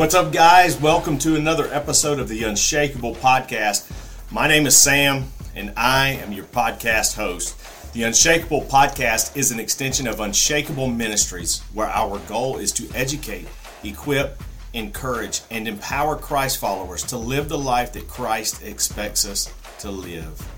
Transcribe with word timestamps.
What's 0.00 0.14
up, 0.14 0.32
guys? 0.32 0.80
Welcome 0.80 1.18
to 1.18 1.36
another 1.36 1.68
episode 1.74 2.20
of 2.20 2.28
the 2.28 2.44
Unshakable 2.44 3.16
Podcast. 3.16 3.86
My 4.32 4.48
name 4.48 4.66
is 4.66 4.74
Sam, 4.74 5.26
and 5.54 5.74
I 5.76 6.12
am 6.22 6.32
your 6.32 6.46
podcast 6.46 7.16
host. 7.16 7.92
The 7.92 8.04
Unshakable 8.04 8.62
Podcast 8.62 9.36
is 9.36 9.50
an 9.50 9.60
extension 9.60 10.06
of 10.06 10.20
Unshakable 10.20 10.86
Ministries, 10.86 11.60
where 11.74 11.88
our 11.88 12.18
goal 12.20 12.56
is 12.56 12.72
to 12.72 12.88
educate, 12.94 13.46
equip, 13.84 14.42
encourage, 14.72 15.42
and 15.50 15.68
empower 15.68 16.16
Christ 16.16 16.56
followers 16.56 17.02
to 17.02 17.18
live 17.18 17.50
the 17.50 17.58
life 17.58 17.92
that 17.92 18.08
Christ 18.08 18.62
expects 18.62 19.26
us 19.26 19.52
to 19.80 19.90
live. 19.90 20.48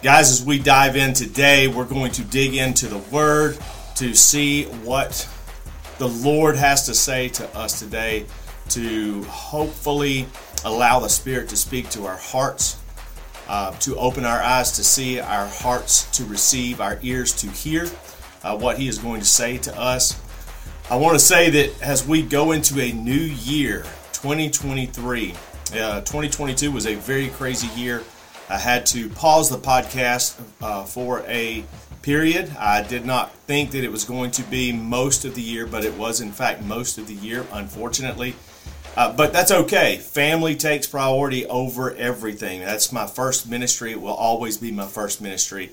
Guys, 0.00 0.30
as 0.30 0.44
we 0.44 0.60
dive 0.60 0.94
in 0.94 1.12
today, 1.12 1.66
we're 1.66 1.84
going 1.84 2.12
to 2.12 2.22
dig 2.22 2.54
into 2.54 2.86
the 2.86 2.98
Word 2.98 3.58
to 3.96 4.14
see 4.14 4.66
what 4.84 5.28
the 5.98 6.08
Lord 6.08 6.54
has 6.54 6.86
to 6.86 6.94
say 6.94 7.28
to 7.30 7.58
us 7.58 7.80
today 7.80 8.26
to 8.70 9.22
hopefully 9.24 10.26
allow 10.64 11.00
the 11.00 11.08
Spirit 11.08 11.48
to 11.50 11.56
speak 11.56 11.88
to 11.90 12.06
our 12.06 12.16
hearts, 12.16 12.76
uh, 13.48 13.72
to 13.78 13.96
open 13.96 14.24
our 14.24 14.40
eyes 14.40 14.72
to 14.72 14.84
see, 14.84 15.20
our 15.20 15.46
hearts 15.46 16.04
to 16.16 16.24
receive, 16.24 16.80
our 16.80 16.98
ears 17.02 17.32
to 17.34 17.48
hear 17.48 17.88
uh, 18.42 18.56
what 18.56 18.78
He 18.78 18.88
is 18.88 18.98
going 18.98 19.20
to 19.20 19.26
say 19.26 19.58
to 19.58 19.78
us. 19.78 20.20
I 20.90 20.96
want 20.96 21.14
to 21.14 21.24
say 21.24 21.50
that 21.50 21.82
as 21.82 22.06
we 22.06 22.22
go 22.22 22.52
into 22.52 22.80
a 22.80 22.92
new 22.92 23.12
year, 23.12 23.82
2023, 24.12 25.30
uh, 25.30 26.00
2022 26.00 26.72
was 26.72 26.86
a 26.86 26.94
very 26.96 27.28
crazy 27.28 27.68
year. 27.80 28.02
I 28.48 28.58
had 28.58 28.86
to 28.86 29.08
pause 29.10 29.48
the 29.48 29.58
podcast 29.58 30.40
uh, 30.60 30.82
for 30.84 31.20
a 31.28 31.64
period. 32.02 32.50
I 32.58 32.82
did 32.82 33.06
not 33.06 33.32
think 33.32 33.70
that 33.70 33.84
it 33.84 33.92
was 33.92 34.04
going 34.04 34.32
to 34.32 34.42
be 34.42 34.72
most 34.72 35.24
of 35.24 35.34
the 35.34 35.42
year, 35.42 35.66
but 35.66 35.84
it 35.84 35.94
was 35.94 36.20
in 36.20 36.32
fact 36.32 36.62
most 36.62 36.98
of 36.98 37.06
the 37.06 37.14
year, 37.14 37.46
unfortunately. 37.52 38.34
Uh, 38.96 39.12
but 39.12 39.32
that's 39.32 39.50
okay. 39.50 39.96
Family 39.98 40.56
takes 40.56 40.86
priority 40.86 41.46
over 41.46 41.94
everything. 41.94 42.60
That's 42.60 42.92
my 42.92 43.06
first 43.06 43.48
ministry. 43.48 43.92
It 43.92 44.00
will 44.00 44.14
always 44.14 44.58
be 44.58 44.72
my 44.72 44.86
first 44.86 45.20
ministry. 45.20 45.70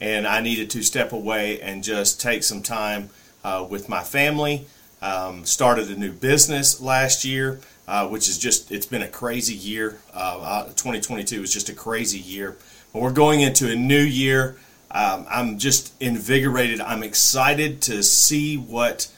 And 0.00 0.26
I 0.26 0.40
needed 0.40 0.70
to 0.70 0.82
step 0.82 1.12
away 1.12 1.60
and 1.60 1.82
just 1.82 2.20
take 2.20 2.42
some 2.42 2.62
time 2.62 3.10
uh, 3.44 3.66
with 3.68 3.88
my 3.88 4.02
family. 4.02 4.66
Um, 5.00 5.44
started 5.44 5.88
a 5.90 5.96
new 5.96 6.12
business 6.12 6.80
last 6.80 7.24
year, 7.24 7.60
uh, 7.86 8.08
which 8.08 8.28
is 8.28 8.36
just, 8.36 8.72
it's 8.72 8.86
been 8.86 9.02
a 9.02 9.08
crazy 9.08 9.54
year. 9.54 9.98
Uh, 10.12 10.64
2022 10.64 11.40
was 11.40 11.52
just 11.52 11.68
a 11.68 11.74
crazy 11.74 12.18
year. 12.18 12.56
But 12.92 13.02
we're 13.02 13.12
going 13.12 13.40
into 13.40 13.70
a 13.70 13.76
new 13.76 14.02
year. 14.02 14.56
Um, 14.90 15.26
I'm 15.30 15.58
just 15.58 15.92
invigorated. 16.00 16.80
I'm 16.80 17.02
excited 17.02 17.80
to 17.82 18.02
see 18.02 18.56
what 18.56 19.08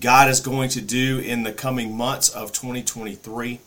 God 0.00 0.28
is 0.28 0.40
going 0.40 0.70
to 0.70 0.80
do 0.80 1.18
in 1.18 1.42
the 1.42 1.52
coming 1.52 1.96
months 1.96 2.28
of 2.28 2.52
2023. 2.52 3.60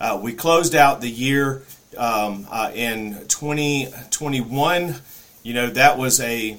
Uh, 0.00 0.20
we 0.22 0.32
closed 0.32 0.74
out 0.74 1.00
the 1.00 1.10
year 1.10 1.62
um, 1.96 2.46
uh, 2.50 2.70
in 2.74 3.26
2021. 3.28 4.96
You 5.42 5.54
know, 5.54 5.70
that 5.70 5.98
was 5.98 6.20
a 6.20 6.56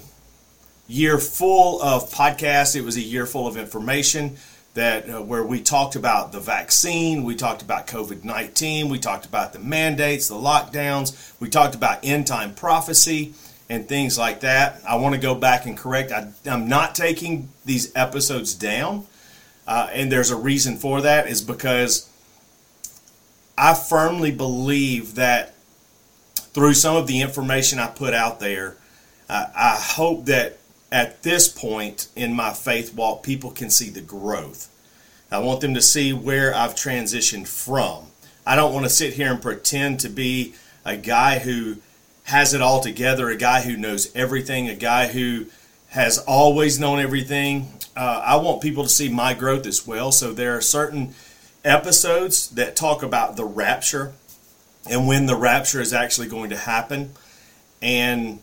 year 0.87 1.17
full 1.17 1.81
of 1.81 2.11
podcasts, 2.11 2.75
it 2.75 2.81
was 2.81 2.97
a 2.97 3.01
year 3.01 3.25
full 3.25 3.47
of 3.47 3.57
information. 3.57 4.37
That 4.73 5.09
uh, 5.09 5.21
where 5.21 5.45
we 5.45 5.61
talked 5.61 5.95
about 5.95 6.33
the 6.33 6.41
vaccine, 6.41 7.23
we 7.23 7.35
talked 7.35 7.61
about 7.61 7.87
COVID 7.87 8.25
19, 8.25 8.89
we 8.89 8.99
talked 8.99 9.25
about 9.25 9.53
the 9.53 9.59
mandates, 9.59 10.27
the 10.27 10.35
lockdowns, 10.35 11.33
we 11.39 11.47
talked 11.47 11.75
about 11.75 11.99
end 12.03 12.27
time 12.27 12.53
prophecy 12.53 13.33
and 13.69 13.87
things 13.87 14.17
like 14.17 14.41
that. 14.41 14.81
I 14.87 14.95
want 14.95 15.15
to 15.15 15.21
go 15.21 15.35
back 15.35 15.65
and 15.65 15.77
correct. 15.77 16.11
I, 16.11 16.27
am 16.45 16.67
not 16.67 16.95
taking 16.95 17.49
these 17.65 17.95
episodes 17.95 18.53
down, 18.53 19.07
uh, 19.67 19.89
and 19.91 20.11
there's 20.11 20.31
a 20.31 20.35
reason 20.35 20.77
for 20.77 21.01
that. 21.01 21.27
Is 21.27 21.41
because 21.41 22.09
I 23.57 23.73
firmly 23.73 24.31
believe 24.31 25.15
that 25.15 25.53
through 26.35 26.73
some 26.73 26.95
of 26.95 27.07
the 27.07 27.21
information 27.21 27.79
I 27.79 27.87
put 27.87 28.13
out 28.13 28.39
there, 28.39 28.77
uh, 29.29 29.47
I 29.55 29.77
hope 29.79 30.25
that 30.25 30.59
at 30.91 31.23
this 31.23 31.47
point 31.47 32.07
in 32.15 32.33
my 32.33 32.53
faith 32.53 32.93
walk, 32.93 33.23
people 33.23 33.51
can 33.51 33.69
see 33.69 33.89
the 33.89 34.01
growth. 34.01 34.69
I 35.31 35.39
want 35.39 35.61
them 35.61 35.73
to 35.73 35.81
see 35.81 36.13
where 36.13 36.53
I've 36.53 36.75
transitioned 36.75 37.47
from. 37.47 38.05
I 38.45 38.55
don't 38.55 38.73
want 38.73 38.85
to 38.85 38.89
sit 38.89 39.13
here 39.13 39.31
and 39.31 39.41
pretend 39.41 39.99
to 40.01 40.09
be 40.09 40.53
a 40.85 40.95
guy 40.95 41.39
who 41.39 41.77
has 42.25 42.53
it 42.53 42.61
all 42.61 42.81
together, 42.81 43.29
a 43.29 43.35
guy 43.35 43.61
who 43.61 43.77
knows 43.77 44.13
everything, 44.15 44.67
a 44.67 44.75
guy 44.75 45.07
who 45.07 45.45
has 45.89 46.17
always 46.17 46.79
known 46.79 46.99
everything. 46.99 47.71
Uh, 47.95 48.21
I 48.25 48.35
want 48.37 48.61
people 48.61 48.83
to 48.83 48.89
see 48.89 49.09
my 49.09 49.33
growth 49.33 49.65
as 49.65 49.85
well. 49.85 50.11
So 50.11 50.33
there 50.33 50.57
are 50.57 50.61
certain 50.61 51.13
episodes 51.63 52.49
that 52.49 52.75
talk 52.75 53.03
about 53.03 53.35
the 53.35 53.45
rapture 53.45 54.13
and 54.89 55.07
when 55.07 55.27
the 55.27 55.35
rapture 55.35 55.79
is 55.81 55.93
actually 55.93 56.27
going 56.27 56.49
to 56.49 56.57
happen. 56.57 57.13
And 57.81 58.39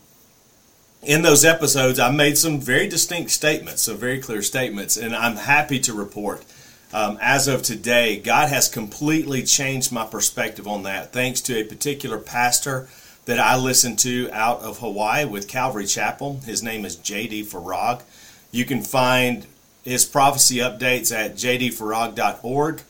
in 1.01 1.21
those 1.21 1.43
episodes, 1.43 1.99
I 1.99 2.09
made 2.09 2.37
some 2.37 2.61
very 2.61 2.87
distinct 2.87 3.31
statements, 3.31 3.83
some 3.83 3.97
very 3.97 4.19
clear 4.19 4.41
statements, 4.41 4.95
and 4.95 5.13
I'm 5.13 5.35
happy 5.35 5.79
to 5.81 5.93
report. 5.93 6.43
Um, 6.93 7.17
as 7.21 7.47
of 7.47 7.63
today, 7.63 8.17
God 8.17 8.49
has 8.49 8.69
completely 8.69 9.43
changed 9.43 9.91
my 9.91 10.05
perspective 10.05 10.67
on 10.67 10.83
that, 10.83 11.11
thanks 11.11 11.41
to 11.41 11.57
a 11.57 11.63
particular 11.63 12.17
pastor 12.17 12.87
that 13.25 13.39
I 13.39 13.55
listen 13.57 13.95
to 13.97 14.29
out 14.31 14.61
of 14.61 14.79
Hawaii 14.79 15.25
with 15.25 15.47
Calvary 15.47 15.85
Chapel. 15.85 16.41
His 16.45 16.61
name 16.61 16.85
is 16.85 16.97
JD 16.97 17.45
Farag. 17.45 18.01
You 18.51 18.65
can 18.65 18.81
find 18.81 19.45
his 19.83 20.05
prophecy 20.05 20.57
updates 20.57 21.15
at 21.15 21.35
jdfarag.org. 21.35 22.81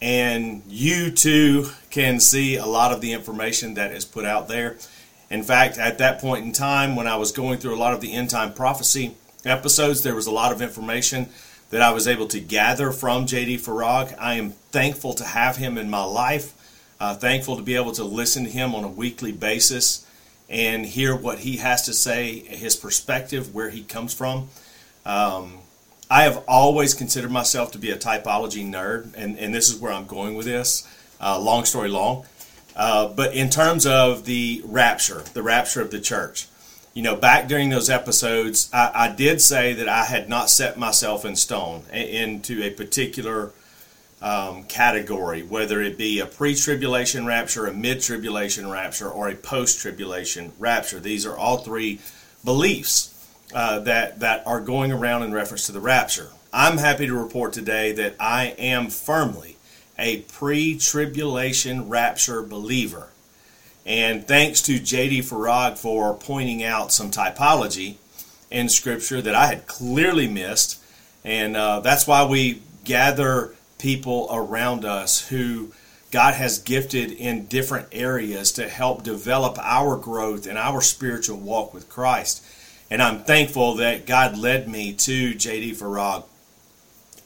And 0.00 0.62
you 0.68 1.10
too 1.10 1.70
can 1.90 2.20
see 2.20 2.56
a 2.56 2.66
lot 2.66 2.92
of 2.92 3.00
the 3.00 3.12
information 3.12 3.74
that 3.74 3.92
is 3.92 4.04
put 4.04 4.24
out 4.24 4.46
there. 4.48 4.76
In 5.30 5.42
fact, 5.42 5.76
at 5.76 5.98
that 5.98 6.20
point 6.20 6.44
in 6.44 6.52
time, 6.52 6.94
when 6.96 7.06
I 7.06 7.16
was 7.16 7.32
going 7.32 7.58
through 7.58 7.74
a 7.74 7.76
lot 7.78 7.94
of 7.94 8.00
the 8.00 8.12
end 8.12 8.30
time 8.30 8.52
prophecy 8.52 9.14
episodes, 9.44 10.02
there 10.02 10.14
was 10.14 10.26
a 10.26 10.30
lot 10.30 10.52
of 10.52 10.62
information 10.62 11.28
that 11.70 11.82
I 11.82 11.92
was 11.92 12.08
able 12.08 12.26
to 12.28 12.40
gather 12.40 12.92
from 12.92 13.26
JD 13.26 13.56
Farag. 13.56 14.16
I 14.18 14.34
am 14.34 14.52
thankful 14.70 15.14
to 15.14 15.24
have 15.24 15.56
him 15.56 15.76
in 15.76 15.90
my 15.90 16.04
life. 16.04 16.54
Uh, 17.00 17.14
thankful 17.14 17.56
to 17.56 17.62
be 17.62 17.76
able 17.76 17.92
to 17.92 18.04
listen 18.04 18.44
to 18.44 18.50
him 18.50 18.74
on 18.74 18.84
a 18.84 18.88
weekly 18.88 19.32
basis 19.32 20.04
and 20.48 20.84
hear 20.84 21.14
what 21.14 21.40
he 21.40 21.58
has 21.58 21.84
to 21.86 21.92
say, 21.92 22.40
his 22.40 22.74
perspective, 22.74 23.54
where 23.54 23.70
he 23.70 23.82
comes 23.82 24.12
from. 24.12 24.48
Um, 25.04 25.58
I 26.10 26.22
have 26.22 26.42
always 26.48 26.94
considered 26.94 27.30
myself 27.30 27.72
to 27.72 27.78
be 27.78 27.90
a 27.90 27.96
typology 27.96 28.66
nerd, 28.68 29.14
and, 29.14 29.38
and 29.38 29.54
this 29.54 29.68
is 29.68 29.78
where 29.78 29.92
I'm 29.92 30.06
going 30.06 30.34
with 30.34 30.46
this. 30.46 30.88
Uh, 31.20 31.38
long 31.38 31.64
story 31.64 31.88
long. 31.88 32.24
Uh, 32.74 33.08
but 33.08 33.34
in 33.34 33.50
terms 33.50 33.86
of 33.86 34.24
the 34.24 34.62
rapture, 34.64 35.22
the 35.34 35.42
rapture 35.42 35.82
of 35.82 35.90
the 35.90 36.00
church, 36.00 36.46
you 36.94 37.02
know, 37.02 37.14
back 37.14 37.46
during 37.46 37.68
those 37.68 37.90
episodes, 37.90 38.70
I, 38.72 38.90
I 38.94 39.08
did 39.14 39.40
say 39.40 39.72
that 39.74 39.88
I 39.88 40.04
had 40.04 40.28
not 40.28 40.48
set 40.48 40.78
myself 40.78 41.24
in 41.24 41.36
stone 41.36 41.82
into 41.92 42.62
a 42.62 42.70
particular 42.70 43.52
um, 44.20 44.64
category, 44.64 45.42
whether 45.42 45.80
it 45.80 45.96
be 45.96 46.20
a 46.20 46.26
pre 46.26 46.54
tribulation 46.54 47.26
rapture, 47.26 47.66
a 47.66 47.72
mid 47.72 48.00
tribulation 48.00 48.68
rapture, 48.68 49.08
or 49.08 49.28
a 49.28 49.34
post 49.34 49.80
tribulation 49.80 50.52
rapture. 50.58 51.00
These 51.00 51.24
are 51.26 51.36
all 51.36 51.58
three 51.58 52.00
beliefs 52.44 53.14
uh, 53.54 53.80
that, 53.80 54.20
that 54.20 54.46
are 54.46 54.60
going 54.60 54.92
around 54.92 55.22
in 55.22 55.32
reference 55.32 55.66
to 55.66 55.72
the 55.72 55.80
rapture. 55.80 56.30
I'm 56.52 56.78
happy 56.78 57.06
to 57.06 57.14
report 57.14 57.52
today 57.52 57.92
that 57.92 58.16
I 58.18 58.54
am 58.58 58.88
firmly 58.88 59.56
a 59.98 60.22
pre 60.22 60.78
tribulation 60.78 61.88
rapture 61.88 62.42
believer. 62.42 63.10
And 63.86 64.26
thanks 64.26 64.60
to 64.62 64.78
J.D. 64.78 65.20
Farag 65.20 65.78
for 65.78 66.12
pointing 66.14 66.62
out 66.62 66.92
some 66.92 67.10
typology 67.10 67.96
in 68.50 68.68
Scripture 68.68 69.22
that 69.22 69.34
I 69.34 69.46
had 69.46 69.66
clearly 69.66 70.28
missed. 70.28 70.82
And 71.24 71.56
uh, 71.56 71.80
that's 71.80 72.06
why 72.06 72.24
we 72.24 72.62
gather 72.84 73.54
people 73.78 74.28
around 74.30 74.84
us 74.84 75.28
who 75.28 75.72
God 76.10 76.34
has 76.34 76.58
gifted 76.58 77.12
in 77.12 77.46
different 77.46 77.88
areas 77.92 78.52
to 78.52 78.68
help 78.68 79.02
develop 79.02 79.58
our 79.60 79.96
growth 79.96 80.46
and 80.46 80.56
our 80.56 80.80
spiritual 80.80 81.38
walk 81.38 81.74
with 81.74 81.88
Christ. 81.88 82.44
And 82.90 83.02
I'm 83.02 83.24
thankful 83.24 83.74
that 83.76 84.06
God 84.06 84.38
led 84.38 84.68
me 84.68 84.94
to 84.94 85.34
JD 85.34 85.76
Farag. 85.76 86.24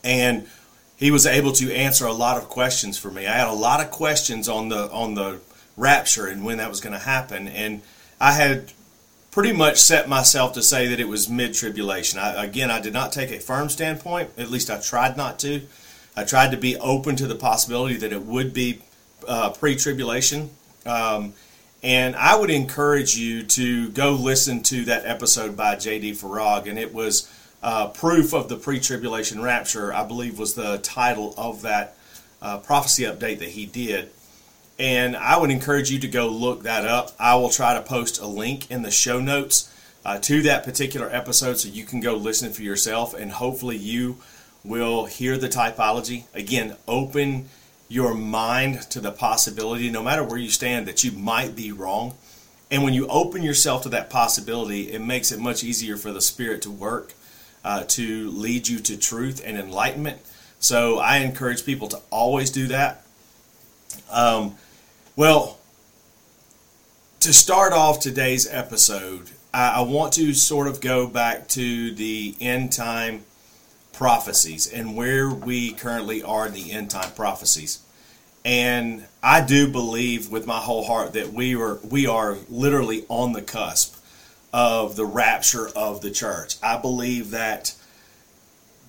And 0.02 0.49
he 0.96 1.10
was 1.10 1.26
able 1.26 1.52
to 1.52 1.72
answer 1.72 2.06
a 2.06 2.12
lot 2.12 2.37
of 2.37 2.49
questions 2.49 2.98
for 2.98 3.10
me. 3.10 3.26
I 3.26 3.32
had 3.32 3.48
a 3.48 3.52
lot 3.52 3.81
of 3.81 3.90
questions 3.90 4.48
on 4.48 4.69
the 4.69 4.90
on 4.90 5.14
the 5.14 5.40
rapture 5.76 6.26
and 6.26 6.44
when 6.44 6.58
that 6.58 6.69
was 6.69 6.81
going 6.81 6.93
to 6.93 6.98
happen. 6.98 7.48
And 7.48 7.82
I 8.20 8.32
had 8.32 8.72
pretty 9.31 9.52
much 9.52 9.78
set 9.78 10.08
myself 10.08 10.52
to 10.55 10.62
say 10.62 10.88
that 10.88 11.00
it 11.00 11.08
was 11.08 11.28
mid 11.28 11.55
tribulation. 11.55 12.20
Again, 12.20 12.70
I 12.70 12.81
did 12.81 12.93
not 12.93 13.12
take 13.12 13.31
a 13.31 13.38
firm 13.38 13.69
standpoint, 13.69 14.31
at 14.37 14.50
least 14.50 14.70
I 14.70 14.81
tried 14.81 15.16
not 15.16 15.38
to. 15.40 15.62
I 16.16 16.24
tried 16.24 16.50
to 16.50 16.56
be 16.56 16.76
open 16.76 17.16
to 17.16 17.26
the 17.26 17.34
possibility 17.34 17.96
that 17.96 18.12
it 18.12 18.22
would 18.22 18.52
be 18.52 18.82
uh, 19.26 19.50
pre 19.50 19.76
tribulation. 19.76 20.50
Um, 20.84 21.34
and 21.82 22.14
I 22.14 22.36
would 22.36 22.50
encourage 22.50 23.16
you 23.16 23.42
to 23.42 23.88
go 23.90 24.12
listen 24.12 24.62
to 24.64 24.84
that 24.84 25.04
episode 25.04 25.56
by 25.56 25.76
J.D. 25.76 26.12
Farag. 26.12 26.68
And 26.68 26.78
it 26.78 26.94
was 26.94 27.32
uh, 27.62 27.88
Proof 27.88 28.32
of 28.32 28.48
the 28.48 28.56
Pre 28.56 28.78
Tribulation 28.78 29.42
Rapture, 29.42 29.92
I 29.92 30.04
believe 30.04 30.38
was 30.38 30.54
the 30.54 30.78
title 30.78 31.34
of 31.36 31.62
that 31.62 31.96
uh, 32.40 32.58
prophecy 32.58 33.04
update 33.04 33.38
that 33.40 33.50
he 33.50 33.66
did. 33.66 34.10
And 34.78 35.16
I 35.16 35.38
would 35.38 35.50
encourage 35.50 35.90
you 35.90 35.98
to 36.00 36.08
go 36.08 36.28
look 36.28 36.62
that 36.62 36.86
up. 36.86 37.12
I 37.18 37.36
will 37.36 37.50
try 37.50 37.74
to 37.74 37.82
post 37.82 38.20
a 38.20 38.26
link 38.26 38.70
in 38.70 38.82
the 38.82 38.90
show 38.90 39.20
notes 39.20 39.72
uh, 40.04 40.18
to 40.18 40.42
that 40.42 40.64
particular 40.64 41.08
episode 41.10 41.58
so 41.58 41.68
you 41.68 41.84
can 41.84 42.00
go 42.00 42.14
listen 42.14 42.52
for 42.52 42.62
yourself 42.62 43.14
and 43.14 43.30
hopefully 43.30 43.76
you 43.76 44.16
will 44.64 45.06
hear 45.06 45.36
the 45.36 45.48
typology. 45.48 46.24
Again, 46.34 46.76
open 46.86 47.48
your 47.88 48.14
mind 48.14 48.82
to 48.90 49.00
the 49.00 49.12
possibility, 49.12 49.90
no 49.90 50.02
matter 50.02 50.24
where 50.24 50.38
you 50.38 50.48
stand, 50.48 50.86
that 50.86 51.04
you 51.04 51.12
might 51.12 51.54
be 51.54 51.72
wrong. 51.72 52.14
And 52.70 52.82
when 52.82 52.94
you 52.94 53.06
open 53.08 53.42
yourself 53.42 53.82
to 53.82 53.90
that 53.90 54.08
possibility, 54.08 54.92
it 54.92 55.00
makes 55.00 55.30
it 55.30 55.38
much 55.38 55.62
easier 55.62 55.96
for 55.96 56.10
the 56.10 56.22
Spirit 56.22 56.62
to 56.62 56.70
work 56.70 57.12
uh, 57.64 57.84
to 57.88 58.30
lead 58.30 58.68
you 58.68 58.78
to 58.80 58.96
truth 58.96 59.42
and 59.44 59.58
enlightenment. 59.58 60.20
So 60.58 60.98
I 60.98 61.18
encourage 61.18 61.66
people 61.66 61.88
to 61.88 62.00
always 62.10 62.50
do 62.50 62.68
that. 62.68 63.04
Um, 64.10 64.56
well, 65.16 65.58
to 67.20 67.32
start 67.32 67.72
off 67.72 68.00
today's 68.00 68.48
episode, 68.50 69.30
I, 69.52 69.74
I 69.76 69.80
want 69.82 70.14
to 70.14 70.32
sort 70.32 70.66
of 70.66 70.80
go 70.80 71.06
back 71.06 71.48
to 71.48 71.94
the 71.94 72.34
end 72.40 72.72
time 72.72 73.24
prophecies 73.92 74.70
and 74.70 74.96
where 74.96 75.28
we 75.28 75.72
currently 75.72 76.22
are 76.22 76.46
in 76.46 76.54
the 76.54 76.72
end 76.72 76.90
time 76.90 77.12
prophecies. 77.12 77.80
And 78.44 79.04
I 79.22 79.40
do 79.40 79.70
believe 79.70 80.30
with 80.30 80.46
my 80.46 80.58
whole 80.58 80.84
heart 80.84 81.12
that 81.12 81.32
we 81.32 81.54
are 81.54 81.78
we 81.88 82.06
are 82.06 82.38
literally 82.48 83.04
on 83.08 83.32
the 83.32 83.42
cusp 83.42 83.96
of 84.52 84.96
the 84.96 85.06
rapture 85.06 85.68
of 85.76 86.00
the 86.00 86.10
church. 86.10 86.56
I 86.62 86.76
believe 86.76 87.30
that 87.30 87.74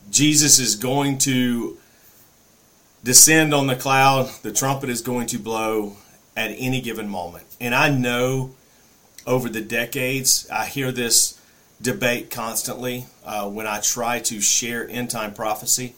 Jesus 0.09 0.59
is 0.59 0.75
going 0.75 1.17
to 1.19 1.77
descend 3.03 3.53
on 3.53 3.67
the 3.67 3.75
cloud, 3.75 4.29
the 4.41 4.51
trumpet 4.51 4.89
is 4.89 5.01
going 5.01 5.27
to 5.27 5.38
blow 5.38 5.97
at 6.35 6.51
any 6.57 6.81
given 6.81 7.09
moment. 7.09 7.45
And 7.59 7.75
I 7.75 7.89
know 7.89 8.56
over 9.25 9.49
the 9.49 9.61
decades, 9.61 10.47
I 10.49 10.65
hear 10.65 10.91
this 10.91 11.39
debate 11.83 12.31
constantly 12.31 13.06
uh, 13.25 13.47
when 13.50 13.68
I 13.68 13.80
try 13.81 14.19
to 14.21 14.41
share 14.41 14.89
end 14.89 15.12
time 15.12 15.33
prophecy 15.33 15.94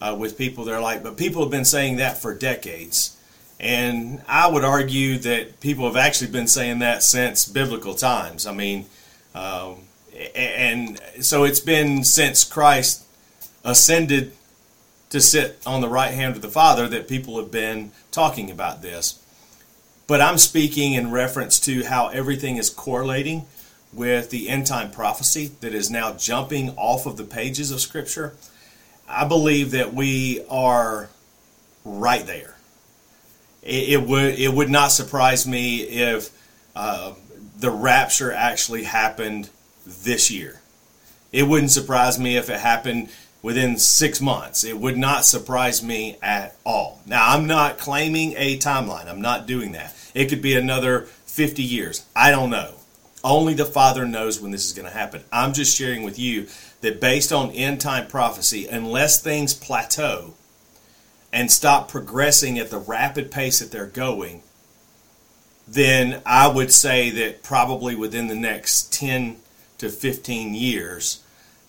uh, 0.00 0.16
with 0.18 0.38
people. 0.38 0.64
They're 0.64 0.80
like, 0.80 1.02
but 1.02 1.18
people 1.18 1.42
have 1.42 1.50
been 1.50 1.64
saying 1.64 1.96
that 1.96 2.16
for 2.16 2.34
decades. 2.34 3.16
And 3.60 4.22
I 4.28 4.50
would 4.50 4.64
argue 4.64 5.18
that 5.18 5.60
people 5.60 5.86
have 5.86 5.96
actually 5.96 6.30
been 6.30 6.46
saying 6.46 6.78
that 6.78 7.02
since 7.02 7.46
biblical 7.46 7.94
times. 7.94 8.46
I 8.46 8.52
mean, 8.52 8.86
um, 9.34 9.82
and 10.34 11.00
so 11.20 11.44
it's 11.44 11.60
been 11.60 12.04
since 12.04 12.44
Christ 12.44 13.04
ascended 13.64 14.32
to 15.10 15.20
sit 15.20 15.60
on 15.66 15.80
the 15.80 15.88
right 15.88 16.12
hand 16.12 16.36
of 16.36 16.42
the 16.42 16.48
Father 16.48 16.88
that 16.88 17.08
people 17.08 17.38
have 17.38 17.50
been 17.50 17.92
talking 18.10 18.50
about 18.50 18.82
this. 18.82 19.20
But 20.06 20.20
I'm 20.20 20.38
speaking 20.38 20.92
in 20.92 21.10
reference 21.10 21.58
to 21.60 21.84
how 21.84 22.08
everything 22.08 22.56
is 22.56 22.68
correlating 22.68 23.46
with 23.94 24.30
the 24.30 24.48
end 24.48 24.66
time 24.66 24.90
prophecy 24.90 25.52
that 25.60 25.74
is 25.74 25.90
now 25.90 26.12
jumping 26.12 26.70
off 26.70 27.06
of 27.06 27.16
the 27.16 27.24
pages 27.24 27.70
of 27.70 27.80
Scripture. 27.80 28.34
I 29.08 29.26
believe 29.26 29.72
that 29.72 29.94
we 29.94 30.44
are 30.48 31.10
right 31.84 32.26
there. 32.26 32.56
It, 33.62 33.90
it 33.90 34.02
would 34.02 34.38
it 34.38 34.52
would 34.52 34.70
not 34.70 34.88
surprise 34.88 35.46
me 35.46 35.82
if 35.82 36.30
uh, 36.74 37.14
the 37.58 37.70
rapture 37.70 38.32
actually 38.32 38.84
happened 38.84 39.50
this 39.86 40.30
year. 40.30 40.60
It 41.32 41.44
wouldn't 41.44 41.70
surprise 41.70 42.18
me 42.18 42.36
if 42.36 42.48
it 42.48 42.60
happened 42.60 43.08
within 43.42 43.76
six 43.76 44.20
months. 44.20 44.64
It 44.64 44.78
would 44.78 44.96
not 44.96 45.24
surprise 45.24 45.82
me 45.82 46.16
at 46.22 46.56
all. 46.64 47.02
Now, 47.06 47.28
I'm 47.28 47.46
not 47.46 47.76
claiming 47.76 48.34
a 48.36 48.56
timeline. 48.58 49.06
I'm 49.06 49.20
not 49.20 49.46
doing 49.46 49.72
that. 49.72 49.94
It 50.14 50.30
could 50.30 50.40
be 50.40 50.54
another 50.54 51.02
50 51.26 51.62
years. 51.62 52.06
I 52.16 52.30
don't 52.30 52.50
know. 52.50 52.74
Only 53.24 53.54
the 53.54 53.64
Father 53.64 54.06
knows 54.06 54.40
when 54.40 54.50
this 54.50 54.66
is 54.66 54.74
going 54.74 54.86
to 54.86 54.94
happen. 54.94 55.24
I'm 55.32 55.54
just 55.54 55.74
sharing 55.74 56.02
with 56.02 56.18
you 56.18 56.46
that 56.82 57.00
based 57.00 57.32
on 57.32 57.50
end 57.52 57.80
time 57.80 58.06
prophecy, 58.06 58.66
unless 58.66 59.20
things 59.20 59.54
plateau 59.54 60.34
and 61.32 61.50
stop 61.50 61.88
progressing 61.88 62.58
at 62.58 62.70
the 62.70 62.78
rapid 62.78 63.30
pace 63.30 63.58
that 63.58 63.72
they're 63.72 63.86
going, 63.86 64.42
then 65.66 66.20
I 66.26 66.46
would 66.46 66.70
say 66.70 67.10
that 67.10 67.42
probably 67.42 67.96
within 67.96 68.28
the 68.28 68.34
next 68.34 68.92
10 68.92 69.38
to 69.78 69.88
15 69.88 70.54
years, 70.54 71.22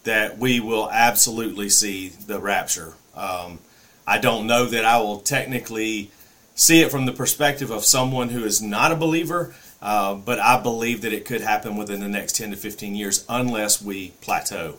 that 0.03 0.37
we 0.37 0.59
will 0.59 0.89
absolutely 0.91 1.69
see 1.69 2.09
the 2.09 2.39
rapture. 2.39 2.93
Um, 3.15 3.59
I 4.05 4.19
don't 4.19 4.45
know 4.45 4.65
that 4.65 4.85
I 4.85 4.99
will 4.99 5.19
technically 5.19 6.11
see 6.53 6.81
it 6.81 6.91
from 6.91 7.05
the 7.05 7.11
perspective 7.11 7.71
of 7.71 7.85
someone 7.85 8.29
who 8.29 8.43
is 8.43 8.61
not 8.61 8.91
a 8.91 8.95
believer, 8.95 9.55
uh, 9.81 10.15
but 10.15 10.39
I 10.39 10.61
believe 10.61 11.01
that 11.01 11.13
it 11.13 11.25
could 11.25 11.41
happen 11.41 11.75
within 11.77 11.99
the 11.99 12.07
next 12.07 12.35
10 12.35 12.51
to 12.51 12.57
15 12.57 12.95
years 12.95 13.25
unless 13.29 13.81
we 13.81 14.11
plateau 14.21 14.77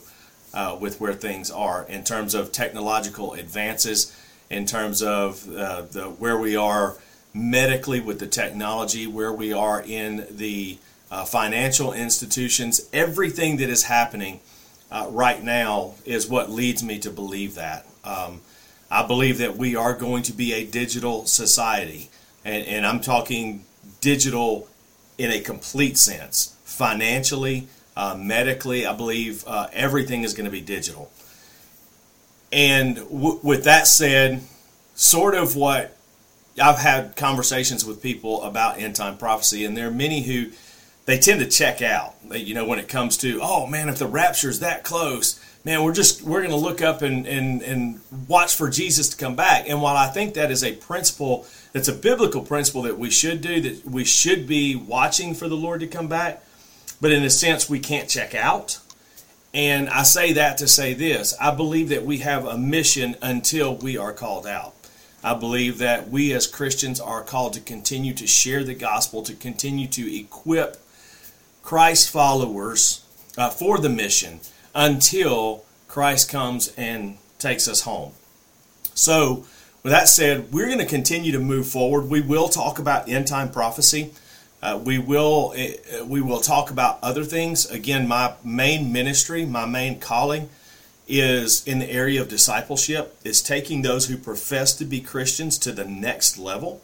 uh, 0.55 0.77
with 0.81 1.01
where 1.01 1.13
things 1.13 1.51
are 1.51 1.85
in 1.89 2.03
terms 2.03 2.35
of 2.35 2.51
technological 2.51 3.35
advances, 3.35 4.17
in 4.51 4.67
terms 4.67 5.03
of 5.03 5.49
uh, 5.55 5.83
the, 5.83 6.05
where 6.05 6.39
we 6.39 6.57
are 6.57 6.97
medically 7.35 8.01
with 8.01 8.19
the 8.19 8.27
technology, 8.27 9.07
where 9.07 9.33
we 9.33 9.53
are 9.53 9.83
in 9.83 10.27
the 10.31 10.79
uh, 11.11 11.25
financial 11.25 11.93
institutions, 11.93 12.89
everything 12.93 13.59
that 13.59 13.69
is 13.69 13.85
happening 13.85 14.41
uh, 14.91 15.07
right 15.11 15.43
now 15.43 15.95
is 16.05 16.29
what 16.29 16.51
leads 16.51 16.83
me 16.83 16.99
to 16.99 17.11
believe 17.11 17.55
that. 17.55 17.87
Um, 18.05 18.41
I 18.91 19.07
believe 19.07 19.39
that 19.39 19.57
we 19.57 19.77
are 19.77 19.95
going 19.95 20.23
to 20.25 20.33
be 20.33 20.53
a 20.53 20.65
digital 20.65 21.27
society, 21.27 22.09
and, 22.45 22.67
and 22.67 22.87
I'm 22.87 23.01
talking 23.01 23.65
digital 24.01 24.69
in 25.19 25.31
a 25.31 25.41
complete 25.41 25.99
sense, 25.99 26.57
financially, 26.65 27.69
uh, 27.97 28.17
medically. 28.19 28.87
I 28.87 28.93
believe 28.93 29.45
uh, 29.47 29.69
everything 29.73 30.25
is 30.25 30.35
going 30.35 30.45
to 30.45 30.51
be 30.51 30.61
digital. 30.61 31.11
And 32.53 32.97
w- 32.97 33.41
with 33.43 33.65
that 33.65 33.87
said, 33.87 34.43
sort 34.95 35.35
of 35.35 35.57
what 35.57 35.97
I've 36.61 36.79
had 36.79 37.17
conversations 37.17 37.85
with 37.85 38.02
people 38.02 38.43
about 38.43 38.79
end 38.79 38.97
time 38.97 39.19
prophecy, 39.19 39.64
and 39.64 39.76
there 39.76 39.88
are 39.88 39.93
many 39.93 40.23
who 40.23 40.50
they 41.05 41.19
tend 41.19 41.40
to 41.40 41.47
check 41.47 41.83
out. 41.83 42.14
You 42.31 42.55
know, 42.55 42.67
when 42.67 42.79
it 42.79 42.88
comes 42.88 43.17
to, 43.19 43.40
oh 43.43 43.67
man, 43.67 43.88
if 43.88 43.99
the 43.99 44.07
rapture 44.07 44.49
is 44.49 44.61
that 44.61 44.85
close, 44.85 45.40
man, 45.64 45.83
we're 45.83 45.93
just 45.93 46.23
we're 46.23 46.40
going 46.40 46.50
to 46.50 46.57
look 46.57 46.81
up 46.81 47.02
and, 47.02 47.26
and 47.26 47.62
and 47.62 48.00
watch 48.29 48.55
for 48.55 48.71
Jesus 48.71 49.11
to 49.11 49.17
come 49.17 49.37
back. 49.37 49.69
And 49.69 49.83
while 49.83 49.97
I 49.97 50.09
think 50.09 50.35
that 50.35 50.50
is 50.50 50.64
a 50.64 50.73
principle, 50.73 51.47
that's 51.76 51.88
a 51.88 51.92
biblical 51.92 52.40
principle 52.40 52.80
that 52.80 52.99
we 52.99 53.11
should 53.11 53.42
do, 53.42 53.61
that 53.61 53.85
we 53.85 54.02
should 54.02 54.47
be 54.47 54.75
watching 54.75 55.35
for 55.35 55.47
the 55.47 55.59
Lord 55.59 55.80
to 55.80 55.87
come 55.87 56.09
back. 56.09 56.42
But 57.02 57.12
in 57.12 57.23
a 57.23 57.28
sense, 57.28 57.68
we 57.68 57.80
can't 57.80 58.09
check 58.09 58.35
out. 58.35 58.78
And 59.52 59.90
I 59.90 60.02
say 60.02 60.33
that 60.33 60.56
to 60.56 60.68
say 60.68 60.95
this 60.95 61.35
I 61.38 61.54
believe 61.54 61.90
that 61.90 62.06
we 62.06 62.18
have 62.18 62.47
a 62.47 62.56
mission 62.56 63.14
until 63.21 63.76
we 63.76 63.99
are 63.99 64.14
called 64.14 64.47
out. 64.47 64.75
I 65.23 65.35
believe 65.35 65.76
that 65.76 66.09
we 66.09 66.33
as 66.33 66.47
Christians 66.47 66.99
are 66.99 67.23
called 67.23 67.52
to 67.52 67.61
continue 67.61 68.14
to 68.14 68.26
share 68.26 68.64
the 68.64 68.75
gospel, 68.75 69.23
to 69.25 69.35
continue 69.35 69.87
to 69.88 70.18
equip 70.18 70.78
Christ 71.62 72.09
followers 72.09 73.04
uh, 73.37 73.50
for 73.50 73.76
the 73.76 73.90
mission 73.90 74.40
until 74.75 75.66
Christ 75.88 76.30
comes 76.30 76.73
and 76.78 77.18
takes 77.38 77.68
us 77.68 77.83
home. 77.83 78.12
So, 78.95 79.45
with 79.87 79.93
that 79.93 80.09
said, 80.09 80.52
we're 80.52 80.66
going 80.66 80.81
to 80.81 80.85
continue 80.85 81.31
to 81.31 81.38
move 81.38 81.69
forward. 81.69 82.11
We 82.11 82.21
will 82.21 82.49
talk 82.49 82.81
about 82.81 83.09
end 83.09 83.28
time 83.28 83.52
prophecy. 83.52 84.11
Uh, 84.61 84.81
we 84.85 84.99
will 84.99 85.55
uh, 85.57 86.05
we 86.05 86.21
will 86.21 86.40
talk 86.40 86.73
about 86.73 86.99
other 87.05 87.23
things. 87.23 87.71
Again, 87.71 88.09
my 88.09 88.35
main 88.43 88.93
ministry, 88.93 89.47
my 89.47 89.64
main 89.64 90.00
calling 90.00 90.49
is 91.07 91.64
in 91.69 91.78
the 91.78 91.88
area 91.88 92.21
of 92.21 92.26
discipleship, 92.26 93.16
is 93.23 93.40
taking 93.40 93.83
those 93.83 94.09
who 94.09 94.16
profess 94.16 94.75
to 94.75 94.85
be 94.85 95.00
Christians 95.00 95.57
to 95.59 95.71
the 95.71 95.85
next 95.85 96.37
level. 96.37 96.83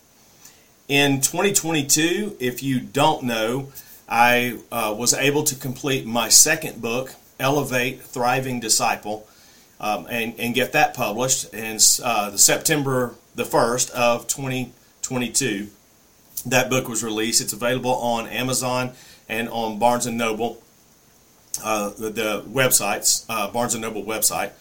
In 0.86 1.20
2022, 1.20 2.36
if 2.38 2.62
you 2.62 2.78
don't 2.78 3.24
know, 3.24 3.72
I 4.08 4.60
uh, 4.70 4.94
was 4.96 5.12
able 5.12 5.42
to 5.42 5.56
complete 5.56 6.06
my 6.06 6.28
second 6.28 6.80
book, 6.80 7.16
Elevate 7.40 8.00
Thriving 8.00 8.60
Disciple, 8.60 9.26
um, 9.82 10.06
and, 10.08 10.38
and 10.38 10.54
get 10.54 10.72
that 10.72 10.94
published 10.94 11.52
in 11.52 11.78
uh, 12.02 12.30
the 12.30 12.38
September 12.38 13.14
the 13.34 13.42
1st 13.42 13.90
of 13.90 14.26
2022. 14.28 15.68
That 16.46 16.70
book 16.70 16.88
was 16.88 17.02
released. 17.02 17.40
It's 17.40 17.52
available 17.52 17.94
on 17.94 18.26
Amazon 18.28 18.92
and 19.28 19.48
on 19.48 19.78
Barnes 19.78 20.06
& 20.06 20.08
Noble 20.08 20.62
uh, 21.62 21.90
the, 21.90 22.10
the, 22.10 22.42
websites, 22.48 23.24
uh, 23.28 23.50
Barnes 23.50 23.74
and 23.74 23.82
Noble 23.82 24.02
website. 24.02 24.52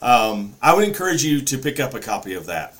Um, 0.00 0.54
I 0.62 0.74
would 0.74 0.84
encourage 0.84 1.22
you 1.22 1.40
to 1.42 1.58
pick 1.58 1.78
up 1.78 1.92
a 1.92 2.00
copy 2.00 2.34
of 2.34 2.46
that. 2.46 2.74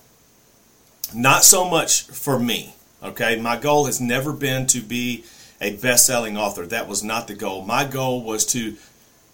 Not 1.15 1.45
so 1.45 1.69
much 1.69 2.03
for 2.07 2.39
me, 2.39 2.75
okay? 3.03 3.37
My 3.37 3.57
goal 3.57 3.87
has 3.87 4.01
never 4.01 4.33
been 4.33 4.67
to 4.69 4.81
be 4.81 5.25
a 5.61 5.77
best 5.77 6.07
selling 6.07 6.39
author. 6.39 6.67
That 6.67 6.89
was 6.89 7.03
not 7.03 7.27
the 7.27 7.35
goal. 7.35 7.63
My 7.63 7.85
goal 7.85 8.23
was 8.23 8.47
to 8.47 8.77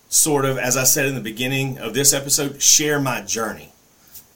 sort 0.08 0.44
of, 0.44 0.58
as 0.58 0.76
I 0.76 0.84
said 0.84 1.06
in 1.06 1.14
the 1.14 1.20
beginning 1.20 1.78
of 1.78 1.94
this 1.94 2.12
episode, 2.12 2.62
share 2.62 3.00
my 3.00 3.22
journey. 3.22 3.72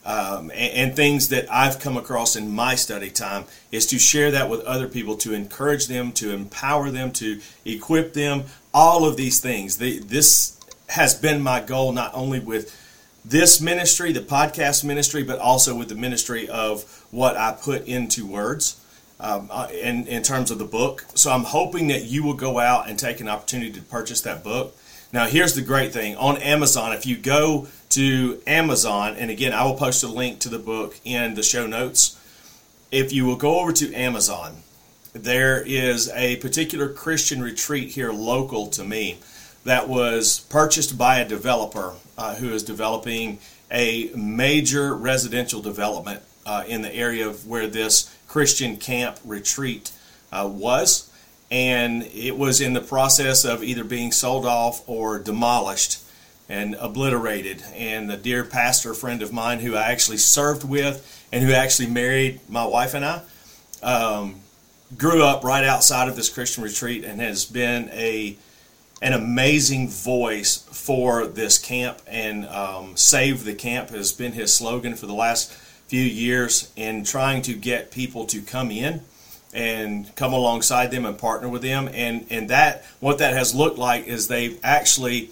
um, 0.05 0.51
and, 0.51 0.73
and, 0.75 0.97
things 0.97 1.29
that 1.29 1.53
I've 1.53 1.79
come 1.79 1.99
across 1.99 2.35
in 2.35 2.51
my 2.51 2.75
study 2.75 3.11
time 3.11 3.45
is 3.71 3.87
to 3.89 3.99
share 3.99 4.31
that 4.31 4.49
with 4.49 4.63
other 4.63 4.89
people, 4.89 5.17
to 5.19 5.35
encourage 5.35 5.89
them, 5.89 6.13
to 6.13 6.33
empower 6.33 6.91
them, 6.91 7.13
to 7.13 7.41
equip 7.67 8.15
them, 8.15 8.45
all 8.73 9.07
of 9.07 9.19
these 9.19 9.41
things. 9.41 9.77
The, 9.77 9.99
this 9.99 10.59
has 10.89 11.15
been 11.15 11.43
my 11.43 11.61
goal 11.61 11.93
not 11.93 12.13
only 12.15 12.41
with 12.41 12.75
this 13.25 13.61
ministry, 13.61 14.13
the 14.13 14.21
podcast 14.21 14.85
ministry, 14.85 15.23
but 15.23 15.39
also 15.39 15.77
with 15.77 15.91
the 15.91 15.95
ministry 15.95 16.49
of 16.49 17.07
what 17.11 17.37
I 17.37 17.53
put 17.53 17.87
into 17.87 18.27
words. 18.27 18.77
Um, 19.23 19.51
uh, 19.51 19.69
in, 19.71 20.07
in 20.07 20.23
terms 20.23 20.51
of 20.51 20.59
the 20.59 20.65
book. 20.65 21.05
So 21.13 21.31
I'm 21.31 21.45
hoping 21.45 21.89
that 21.89 22.05
you 22.05 22.23
will 22.23 22.33
go 22.33 22.59
out 22.59 22.89
and 22.89 22.99
take 22.99 23.21
an 23.21 23.29
opportunity 23.29 23.71
to 23.73 23.83
purchase 23.83 24.23
that 24.23 24.43
book. 24.43 24.75
Now, 25.13 25.27
here's 25.27 25.55
the 25.55 25.63
great 25.63 25.93
thing 25.93 26.15
on 26.17 26.37
Amazon, 26.39 26.93
if 26.93 27.05
you 27.05 27.17
go 27.17 27.67
to 27.91 28.41
Amazon, 28.47 29.17
and 29.17 29.29
again, 29.29 29.53
I 29.53 29.65
will 29.65 29.75
post 29.75 30.05
a 30.05 30.09
link 30.09 30.39
to 30.41 30.49
the 30.49 30.59
book 30.61 31.01
in 31.05 31.35
the 31.35 31.43
show 31.43 31.67
notes. 31.67 32.17
If 32.93 33.13
you 33.13 33.25
will 33.25 33.37
go 33.37 33.59
over 33.59 33.73
to 33.73 33.93
Amazon, 33.93 34.63
there 35.13 35.63
is 35.67 36.09
a 36.11 36.37
particular 36.37 36.89
Christian 36.89 37.43
retreat 37.43 37.89
here 37.91 38.13
local 38.13 38.69
to 38.69 38.85
me 38.85 39.19
that 39.65 39.89
was 39.89 40.41
purchased 40.49 40.97
by 40.97 41.19
a 41.19 41.29
developer 41.29 41.95
uh, 42.17 42.37
who 42.37 42.51
is 42.51 42.63
developing 42.63 43.41
a 43.73 44.11
major 44.15 44.95
residential 44.95 45.61
development 45.61 46.23
uh, 46.47 46.63
in 46.69 46.83
the 46.83 46.95
area 46.95 47.27
of 47.27 47.49
where 47.49 47.67
this 47.67 48.17
Christian 48.29 48.77
camp 48.77 49.19
retreat 49.25 49.91
uh, 50.31 50.49
was. 50.51 51.10
And 51.51 52.05
it 52.05 52.37
was 52.37 52.61
in 52.61 52.75
the 52.75 52.81
process 52.81 53.45
of 53.45 53.65
either 53.65 53.83
being 53.83 54.13
sold 54.13 54.47
off 54.47 54.89
or 54.89 55.19
demolished 55.19 56.03
and 56.49 56.75
obliterated. 56.77 57.63
And 57.75 58.11
a 58.11 58.17
dear 58.17 58.45
pastor 58.45 58.95
friend 58.95 59.23
of 59.23 59.33
mine 59.33 59.61
who 59.61 59.75
I 59.75 59.91
actually 59.91 60.19
served 60.19 60.69
with 60.69 61.27
and 61.33 61.45
who 61.45 61.53
actually 61.53 61.89
married 61.89 62.41
my 62.49 62.65
wife 62.65 62.95
and 62.95 63.05
I 63.05 63.23
um, 63.83 64.41
grew 64.97 65.23
up 65.23 65.45
right 65.45 65.65
outside 65.65 66.09
of 66.09 66.17
this 66.17 66.29
Christian 66.29 66.65
retreat 66.65 67.05
and 67.05 67.21
has 67.21 67.45
been 67.45 67.89
a 67.91 68.37
an 69.03 69.15
amazing 69.15 69.89
voice 69.89 70.59
for 70.73 71.27
this 71.27 71.57
camp 71.57 72.03
and 72.07 72.47
um, 72.47 72.95
save 72.99 73.45
the 73.45 73.55
camp 73.55 73.89
has 73.89 74.13
been 74.13 74.33
his 74.33 74.55
slogan 74.55 74.95
for 74.95 75.07
the 75.07 75.15
last 75.15 75.51
few 75.87 76.03
years 76.03 76.71
in 76.77 77.03
trying 77.03 77.41
to 77.41 77.55
get 77.55 77.91
people 77.91 78.27
to 78.27 78.43
come 78.43 78.71
in 78.71 79.01
and 79.53 80.15
come 80.15 80.33
alongside 80.33 80.91
them 80.91 81.05
and 81.05 81.19
partner 81.19 81.49
with 81.49 81.63
them 81.63 81.89
and 81.93 82.25
and 82.31 82.51
that 82.51 82.85
what 83.01 83.19
that 83.19 83.35
has 83.35 83.53
looked 83.53 83.79
like 83.79 84.07
is 84.07 84.29
they've 84.29 84.61
actually 84.63 85.29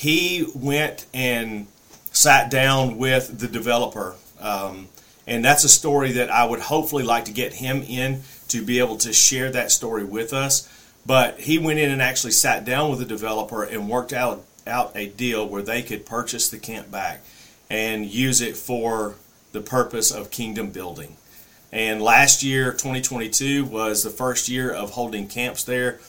he 0.00 0.46
went 0.54 1.04
and 1.12 1.66
sat 2.10 2.50
down 2.50 2.96
with 2.96 3.38
the 3.38 3.46
developer. 3.46 4.14
Um, 4.40 4.88
and 5.26 5.44
that's 5.44 5.64
a 5.64 5.68
story 5.68 6.12
that 6.12 6.30
I 6.30 6.44
would 6.44 6.60
hopefully 6.60 7.04
like 7.04 7.26
to 7.26 7.32
get 7.32 7.52
him 7.52 7.82
in 7.82 8.22
to 8.48 8.64
be 8.64 8.78
able 8.78 8.96
to 8.96 9.12
share 9.12 9.50
that 9.52 9.70
story 9.70 10.04
with 10.04 10.32
us. 10.32 10.68
But 11.06 11.40
he 11.40 11.58
went 11.58 11.78
in 11.78 11.90
and 11.90 12.00
actually 12.00 12.32
sat 12.32 12.64
down 12.64 12.88
with 12.88 12.98
the 12.98 13.04
developer 13.04 13.62
and 13.62 13.88
worked 13.90 14.14
out, 14.14 14.44
out 14.66 14.92
a 14.94 15.08
deal 15.08 15.46
where 15.46 15.62
they 15.62 15.82
could 15.82 16.06
purchase 16.06 16.48
the 16.48 16.58
camp 16.58 16.90
back 16.90 17.22
and 17.68 18.06
use 18.06 18.40
it 18.40 18.56
for 18.56 19.16
the 19.52 19.60
purpose 19.60 20.10
of 20.10 20.30
kingdom 20.30 20.70
building. 20.70 21.16
And 21.72 22.02
last 22.02 22.42
year, 22.42 22.72
2022, 22.72 23.64
was 23.64 24.02
the 24.02 24.10
first 24.10 24.48
year 24.48 24.70
of 24.72 24.90
holding 24.90 25.28
camps 25.28 25.64
there 25.64 26.00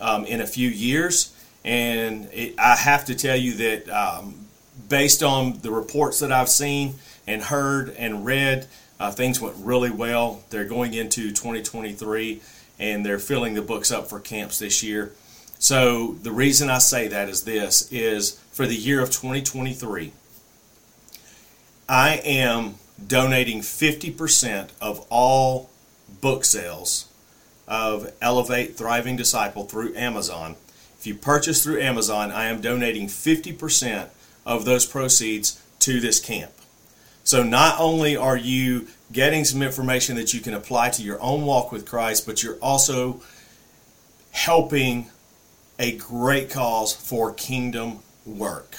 um, 0.00 0.24
in 0.24 0.40
a 0.40 0.46
few 0.46 0.68
years. 0.68 1.34
And 1.64 2.28
it, 2.32 2.54
I 2.58 2.76
have 2.76 3.04
to 3.06 3.14
tell 3.14 3.36
you 3.36 3.54
that 3.54 3.88
um, 3.88 4.46
based 4.88 5.22
on 5.22 5.58
the 5.60 5.70
reports 5.70 6.20
that 6.20 6.30
I've 6.30 6.48
seen 6.48 6.94
and 7.26 7.42
heard 7.42 7.90
and 7.90 8.24
read, 8.24 8.66
uh, 9.00 9.10
things 9.10 9.40
went 9.40 9.56
really 9.58 9.90
well. 9.90 10.42
They're 10.50 10.64
going 10.64 10.94
into 10.94 11.30
2023 11.30 12.40
and 12.78 13.04
they're 13.04 13.18
filling 13.18 13.54
the 13.54 13.62
books 13.62 13.90
up 13.90 14.08
for 14.08 14.20
camps 14.20 14.60
this 14.60 14.82
year. 14.82 15.12
So 15.58 16.14
the 16.22 16.30
reason 16.30 16.70
I 16.70 16.78
say 16.78 17.08
that 17.08 17.28
is 17.28 17.42
this 17.42 17.90
is 17.90 18.40
for 18.52 18.66
the 18.66 18.76
year 18.76 19.02
of 19.02 19.10
2023 19.10 20.12
I 21.88 22.20
am 22.24 22.74
donating 23.04 23.60
50% 23.60 24.70
of 24.80 25.06
all 25.10 25.70
book 26.20 26.44
sales 26.44 27.08
of 27.66 28.12
Elevate 28.20 28.76
Thriving 28.76 29.16
Disciple 29.16 29.64
through 29.64 29.94
Amazon 29.94 30.56
if 30.98 31.06
you 31.06 31.14
purchase 31.14 31.62
through 31.62 31.80
Amazon, 31.80 32.32
I 32.32 32.46
am 32.46 32.60
donating 32.60 33.06
50% 33.06 34.08
of 34.44 34.64
those 34.64 34.84
proceeds 34.84 35.62
to 35.80 36.00
this 36.00 36.18
camp. 36.18 36.50
So 37.22 37.44
not 37.44 37.78
only 37.78 38.16
are 38.16 38.36
you 38.36 38.88
getting 39.12 39.44
some 39.44 39.62
information 39.62 40.16
that 40.16 40.34
you 40.34 40.40
can 40.40 40.54
apply 40.54 40.90
to 40.90 41.02
your 41.02 41.20
own 41.22 41.42
walk 41.44 41.70
with 41.70 41.86
Christ, 41.86 42.26
but 42.26 42.42
you're 42.42 42.56
also 42.56 43.22
helping 44.32 45.10
a 45.78 45.96
great 45.96 46.50
cause 46.50 46.92
for 46.92 47.32
kingdom 47.32 48.00
work. 48.26 48.78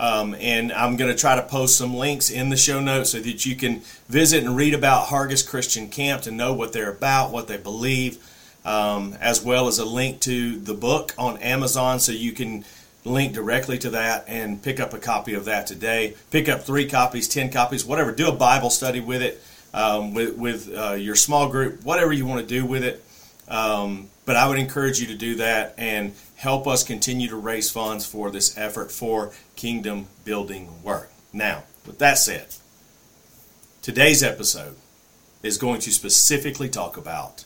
Um, 0.00 0.34
and 0.40 0.72
I'm 0.72 0.96
going 0.96 1.14
to 1.14 1.18
try 1.18 1.36
to 1.36 1.42
post 1.42 1.76
some 1.76 1.94
links 1.94 2.30
in 2.30 2.48
the 2.48 2.56
show 2.56 2.80
notes 2.80 3.10
so 3.10 3.20
that 3.20 3.44
you 3.44 3.54
can 3.54 3.82
visit 4.08 4.42
and 4.42 4.56
read 4.56 4.72
about 4.72 5.08
Hargis 5.08 5.46
Christian 5.46 5.90
Camp 5.90 6.22
to 6.22 6.30
know 6.30 6.54
what 6.54 6.72
they're 6.72 6.90
about, 6.90 7.32
what 7.32 7.48
they 7.48 7.58
believe, 7.58 8.16
um, 8.64 9.14
as 9.20 9.44
well 9.44 9.68
as 9.68 9.78
a 9.78 9.84
link 9.84 10.20
to 10.20 10.56
the 10.56 10.72
book 10.72 11.14
on 11.18 11.36
Amazon 11.38 12.00
so 12.00 12.12
you 12.12 12.32
can 12.32 12.64
link 13.04 13.34
directly 13.34 13.76
to 13.76 13.90
that 13.90 14.24
and 14.26 14.62
pick 14.62 14.80
up 14.80 14.94
a 14.94 14.98
copy 14.98 15.34
of 15.34 15.44
that 15.44 15.66
today. 15.66 16.14
Pick 16.30 16.48
up 16.48 16.62
three 16.62 16.88
copies, 16.88 17.28
ten 17.28 17.50
copies, 17.50 17.84
whatever. 17.84 18.10
Do 18.10 18.28
a 18.28 18.32
Bible 18.32 18.70
study 18.70 19.00
with 19.00 19.20
it, 19.20 19.42
um, 19.74 20.14
with, 20.14 20.34
with 20.38 20.74
uh, 20.74 20.92
your 20.92 21.14
small 21.14 21.50
group, 21.50 21.84
whatever 21.84 22.14
you 22.14 22.24
want 22.24 22.40
to 22.40 22.46
do 22.46 22.64
with 22.64 22.84
it. 22.84 23.04
Um, 23.50 24.08
but 24.24 24.36
I 24.36 24.48
would 24.48 24.58
encourage 24.58 25.00
you 25.00 25.08
to 25.08 25.16
do 25.16 25.34
that 25.36 25.74
and 25.76 26.14
help 26.36 26.66
us 26.66 26.84
continue 26.84 27.28
to 27.28 27.36
raise 27.36 27.70
funds 27.70 28.06
for 28.06 28.30
this 28.30 28.56
effort 28.56 28.92
for 28.92 29.32
kingdom 29.56 30.06
building 30.24 30.82
work. 30.82 31.10
Now, 31.32 31.64
with 31.84 31.98
that 31.98 32.16
said, 32.16 32.46
today's 33.82 34.22
episode 34.22 34.76
is 35.42 35.58
going 35.58 35.80
to 35.80 35.90
specifically 35.90 36.68
talk 36.68 36.96
about 36.96 37.44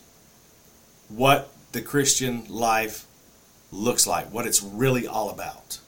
what 1.08 1.50
the 1.72 1.80
Christian 1.80 2.44
life 2.48 3.06
looks 3.72 4.06
like, 4.06 4.32
what 4.32 4.46
it's 4.46 4.62
really 4.62 5.06
all 5.06 5.30
about. 5.30 5.80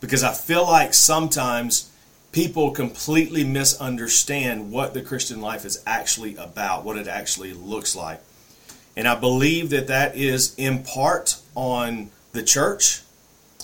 Because 0.00 0.22
I 0.22 0.32
feel 0.32 0.64
like 0.64 0.94
sometimes 0.94 1.90
people 2.32 2.70
completely 2.70 3.44
misunderstand 3.44 4.70
what 4.70 4.94
the 4.94 5.02
Christian 5.02 5.40
life 5.40 5.64
is 5.64 5.82
actually 5.86 6.36
about, 6.36 6.84
what 6.84 6.96
it 6.96 7.08
actually 7.08 7.52
looks 7.52 7.96
like. 7.96 8.20
And 8.96 9.08
I 9.08 9.14
believe 9.14 9.70
that 9.70 9.88
that 9.88 10.16
is 10.16 10.54
in 10.56 10.82
part 10.82 11.40
on 11.54 12.10
the 12.32 12.42
church. 12.42 13.02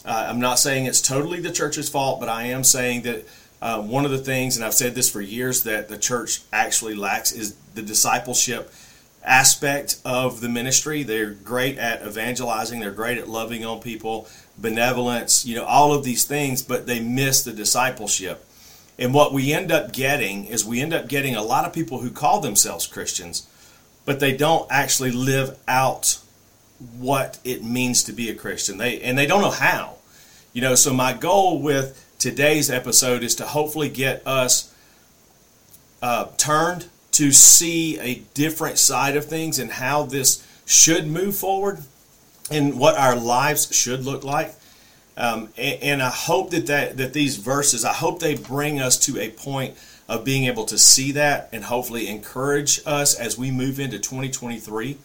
Uh, 0.05 0.27
I'm 0.29 0.41
not 0.41 0.59
saying 0.59 0.87
it's 0.87 1.01
totally 1.01 1.41
the 1.41 1.53
church's 1.53 1.89
fault, 1.89 2.21
but 2.21 2.29
I 2.29 2.45
am 2.45 2.65
saying 2.65 3.03
that 3.03 3.27
uh, 3.63 3.83
one 3.83 4.05
of 4.05 4.11
the 4.11 4.19
things, 4.19 4.57
and 4.57 4.65
I've 4.65 4.75
said 4.75 4.95
this 4.95 5.11
for 5.11 5.21
years, 5.21 5.65
that 5.65 5.89
the 5.89 5.99
church 5.99 6.41
actually 6.53 6.95
lacks 6.95 7.33
is 7.33 7.55
the 7.75 7.83
discipleship 7.83 8.73
aspect 9.23 10.01
of 10.05 10.41
the 10.41 10.49
ministry. 10.49 11.03
They're 11.03 11.31
great 11.31 11.79
at 11.79 12.03
evangelizing, 12.03 12.81
they're 12.81 12.91
great 12.91 13.19
at 13.19 13.29
loving 13.29 13.65
on 13.65 13.81
people, 13.81 14.29
benevolence, 14.57 15.45
you 15.45 15.57
know, 15.57 15.65
all 15.65 15.93
of 15.93 16.05
these 16.05 16.25
things, 16.25 16.63
but 16.63 16.87
they 16.87 17.01
miss 17.01 17.43
the 17.43 17.53
discipleship. 17.53 18.47
And 18.99 19.15
what 19.15 19.33
we 19.33 19.53
end 19.53 19.73
up 19.73 19.93
getting 19.93 20.45
is 20.47 20.65
we 20.65 20.81
end 20.81 20.93
up 20.93 21.09
getting 21.09 21.35
a 21.35 21.43
lot 21.43 21.65
of 21.65 21.73
people 21.73 22.01
who 22.01 22.11
call 22.11 22.41
themselves 22.41 22.87
Christians, 22.87 23.47
but 24.11 24.19
they 24.19 24.37
don't 24.37 24.67
actually 24.73 25.12
live 25.12 25.57
out 25.69 26.19
what 26.99 27.38
it 27.45 27.62
means 27.62 28.02
to 28.02 28.12
be 28.12 28.29
a 28.29 28.35
Christian. 28.35 28.76
They 28.76 29.00
and 29.02 29.17
they 29.17 29.25
don't 29.25 29.40
know 29.40 29.52
how. 29.52 29.99
You 30.52 30.62
know, 30.62 30.75
so 30.75 30.93
my 30.93 31.12
goal 31.12 31.62
with 31.62 32.05
today's 32.19 32.73
episode 32.73 33.23
is 33.23 33.37
to 33.37 33.47
hopefully 33.47 33.88
get 33.88 34.26
us 34.26 34.75
uh, 36.02 36.26
turned 36.37 36.87
to 37.12 37.31
see 37.31 38.00
a 38.00 38.17
different 38.35 38.79
side 38.79 39.14
of 39.14 39.26
things 39.26 39.61
and 39.61 39.71
how 39.71 40.02
this 40.02 40.45
should 40.67 41.07
move 41.07 41.37
forward 41.37 41.79
and 42.50 42.81
what 42.81 42.97
our 42.97 43.14
lives 43.14 43.73
should 43.73 44.05
look 44.05 44.25
like. 44.25 44.52
Um, 45.17 45.50
and, 45.57 45.83
and, 45.85 46.02
I 46.02 46.11
hope 46.11 46.50
that, 46.50 46.67
that 46.67 46.97
that 46.97 47.12
these 47.12 47.37
verses, 47.37 47.85
I 47.85 47.93
hope 47.93 48.19
they 48.19 48.35
bring 48.35 48.81
us 48.81 48.99
to 49.07 49.21
a 49.21 49.31
point 49.31 49.76
of 50.11 50.25
being 50.25 50.47
able 50.47 50.64
to 50.64 50.76
see 50.76 51.12
that 51.12 51.49
and 51.52 51.62
hopefully 51.62 52.09
encourage 52.09 52.81
us 52.85 53.14
as 53.14 53.38
we 53.38 53.52
move 53.52 53.79
into 53.79 53.97
2023. 53.97 54.99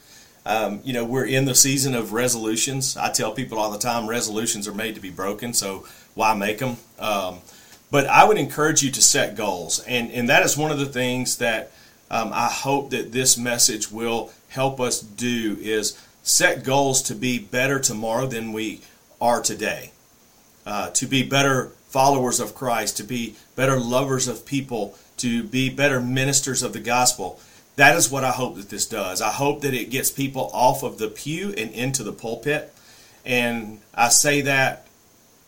Um, 0.47 0.81
you 0.83 0.93
know, 0.93 1.05
we're 1.05 1.27
in 1.27 1.45
the 1.45 1.53
season 1.53 1.93
of 1.93 2.11
resolutions. 2.11 2.97
I 2.97 3.11
tell 3.11 3.31
people 3.31 3.59
all 3.59 3.69
the 3.69 3.77
time, 3.77 4.07
resolutions 4.07 4.67
are 4.67 4.73
made 4.73 4.95
to 4.95 5.01
be 5.01 5.11
broken, 5.11 5.53
so 5.53 5.85
why 6.15 6.33
make 6.33 6.57
them? 6.57 6.77
Um, 6.97 7.37
but 7.91 8.07
I 8.07 8.25
would 8.25 8.39
encourage 8.39 8.81
you 8.81 8.89
to 8.91 9.01
set 9.01 9.35
goals, 9.35 9.79
and 9.87 10.11
and 10.11 10.29
that 10.29 10.43
is 10.43 10.57
one 10.57 10.71
of 10.71 10.79
the 10.79 10.87
things 10.87 11.37
that 11.37 11.71
um, 12.09 12.31
I 12.33 12.49
hope 12.49 12.89
that 12.89 13.11
this 13.11 13.37
message 13.37 13.91
will 13.91 14.31
help 14.49 14.79
us 14.79 14.99
do 15.01 15.55
is 15.61 15.99
set 16.23 16.63
goals 16.63 17.03
to 17.03 17.15
be 17.15 17.37
better 17.37 17.79
tomorrow 17.79 18.25
than 18.25 18.53
we 18.53 18.81
are 19.21 19.41
today, 19.41 19.91
uh, 20.65 20.89
to 20.91 21.05
be 21.05 21.21
better 21.21 21.71
followers 21.89 22.39
of 22.39 22.55
Christ, 22.55 22.97
to 22.97 23.03
be 23.03 23.35
better 23.55 23.79
lovers 23.79 24.27
of 24.27 24.45
people 24.45 24.97
to 25.17 25.43
be 25.43 25.69
better 25.69 26.01
ministers 26.01 26.63
of 26.63 26.73
the 26.73 26.79
gospel. 26.79 27.39
That 27.75 27.95
is 27.95 28.09
what 28.09 28.23
I 28.23 28.31
hope 28.31 28.55
that 28.55 28.69
this 28.69 28.85
does. 28.85 29.21
I 29.21 29.31
hope 29.31 29.61
that 29.61 29.73
it 29.73 29.89
gets 29.89 30.09
people 30.09 30.49
off 30.53 30.83
of 30.83 30.97
the 30.97 31.07
pew 31.07 31.49
and 31.49 31.71
into 31.71 32.03
the 32.03 32.13
pulpit. 32.13 32.73
And 33.25 33.79
I 33.93 34.09
say 34.09 34.41
that 34.41 34.87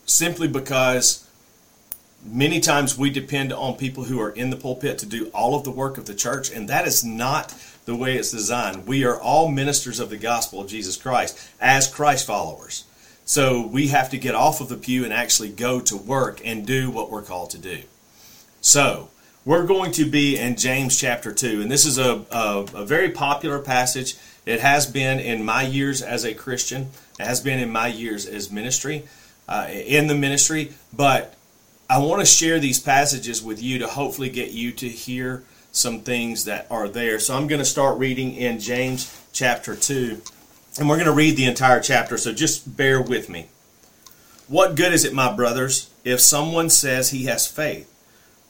simply 0.05 0.47
because 0.47 1.27
many 2.25 2.59
times 2.59 2.97
we 2.97 3.09
depend 3.09 3.53
on 3.53 3.75
people 3.75 4.03
who 4.05 4.19
are 4.19 4.31
in 4.31 4.49
the 4.49 4.57
pulpit 4.57 4.97
to 4.99 5.05
do 5.05 5.27
all 5.27 5.55
of 5.55 5.63
the 5.63 5.71
work 5.71 5.97
of 5.97 6.05
the 6.05 6.15
church, 6.15 6.51
and 6.51 6.67
that 6.69 6.87
is 6.87 7.03
not 7.03 7.53
the 7.85 7.95
way 7.95 8.17
it's 8.17 8.31
designed. 8.31 8.87
We 8.87 9.05
are 9.05 9.19
all 9.19 9.49
ministers 9.49 9.99
of 9.99 10.09
the 10.09 10.17
gospel 10.17 10.59
of 10.59 10.67
Jesus 10.67 10.97
Christ 10.97 11.39
as 11.61 11.87
Christ 11.87 12.25
followers. 12.25 12.83
So 13.25 13.65
we 13.65 13.87
have 13.89 14.09
to 14.11 14.17
get 14.17 14.35
off 14.35 14.61
of 14.61 14.69
the 14.69 14.77
pew 14.77 15.03
and 15.03 15.13
actually 15.13 15.49
go 15.49 15.79
to 15.81 15.97
work 15.97 16.41
and 16.43 16.65
do 16.65 16.89
what 16.89 17.11
we're 17.11 17.21
called 17.21 17.51
to 17.51 17.57
do. 17.57 17.83
So 18.61 19.09
we're 19.45 19.65
going 19.65 19.91
to 19.93 20.09
be 20.09 20.37
in 20.37 20.55
James 20.55 20.99
chapter 20.99 21.31
2, 21.31 21.61
and 21.61 21.71
this 21.71 21.85
is 21.85 21.97
a, 21.97 22.25
a, 22.31 22.65
a 22.73 22.85
very 22.85 23.11
popular 23.11 23.59
passage. 23.59 24.15
It 24.45 24.59
has 24.59 24.85
been 24.85 25.19
in 25.19 25.45
my 25.45 25.61
years 25.63 26.01
as 26.01 26.25
a 26.25 26.33
Christian, 26.33 26.89
it 27.19 27.25
has 27.25 27.39
been 27.39 27.59
in 27.59 27.71
my 27.71 27.87
years 27.87 28.25
as 28.25 28.51
ministry, 28.51 29.03
uh, 29.47 29.67
in 29.69 30.07
the 30.07 30.15
ministry, 30.15 30.73
but 30.93 31.35
I 31.89 31.99
want 31.99 32.19
to 32.19 32.25
share 32.25 32.59
these 32.59 32.79
passages 32.79 33.41
with 33.41 33.61
you 33.61 33.79
to 33.79 33.87
hopefully 33.87 34.29
get 34.29 34.51
you 34.51 34.71
to 34.73 34.89
hear 34.89 35.43
some 35.71 36.01
things 36.01 36.45
that 36.45 36.67
are 36.69 36.89
there. 36.89 37.19
So 37.19 37.35
I'm 37.35 37.47
going 37.47 37.59
to 37.59 37.65
start 37.65 37.97
reading 37.97 38.33
in 38.33 38.59
James 38.59 39.15
chapter 39.31 39.75
2, 39.75 40.21
and 40.79 40.89
we're 40.89 40.97
going 40.97 41.05
to 41.05 41.13
read 41.13 41.37
the 41.37 41.45
entire 41.45 41.79
chapter, 41.79 42.17
so 42.17 42.33
just 42.33 42.75
bear 42.75 43.01
with 43.01 43.29
me. 43.29 43.47
What 44.47 44.75
good 44.75 44.93
is 44.93 45.05
it, 45.05 45.13
my 45.13 45.33
brothers, 45.33 45.89
if 46.03 46.19
someone 46.19 46.69
says 46.69 47.11
he 47.11 47.25
has 47.25 47.47
faith, 47.47 47.93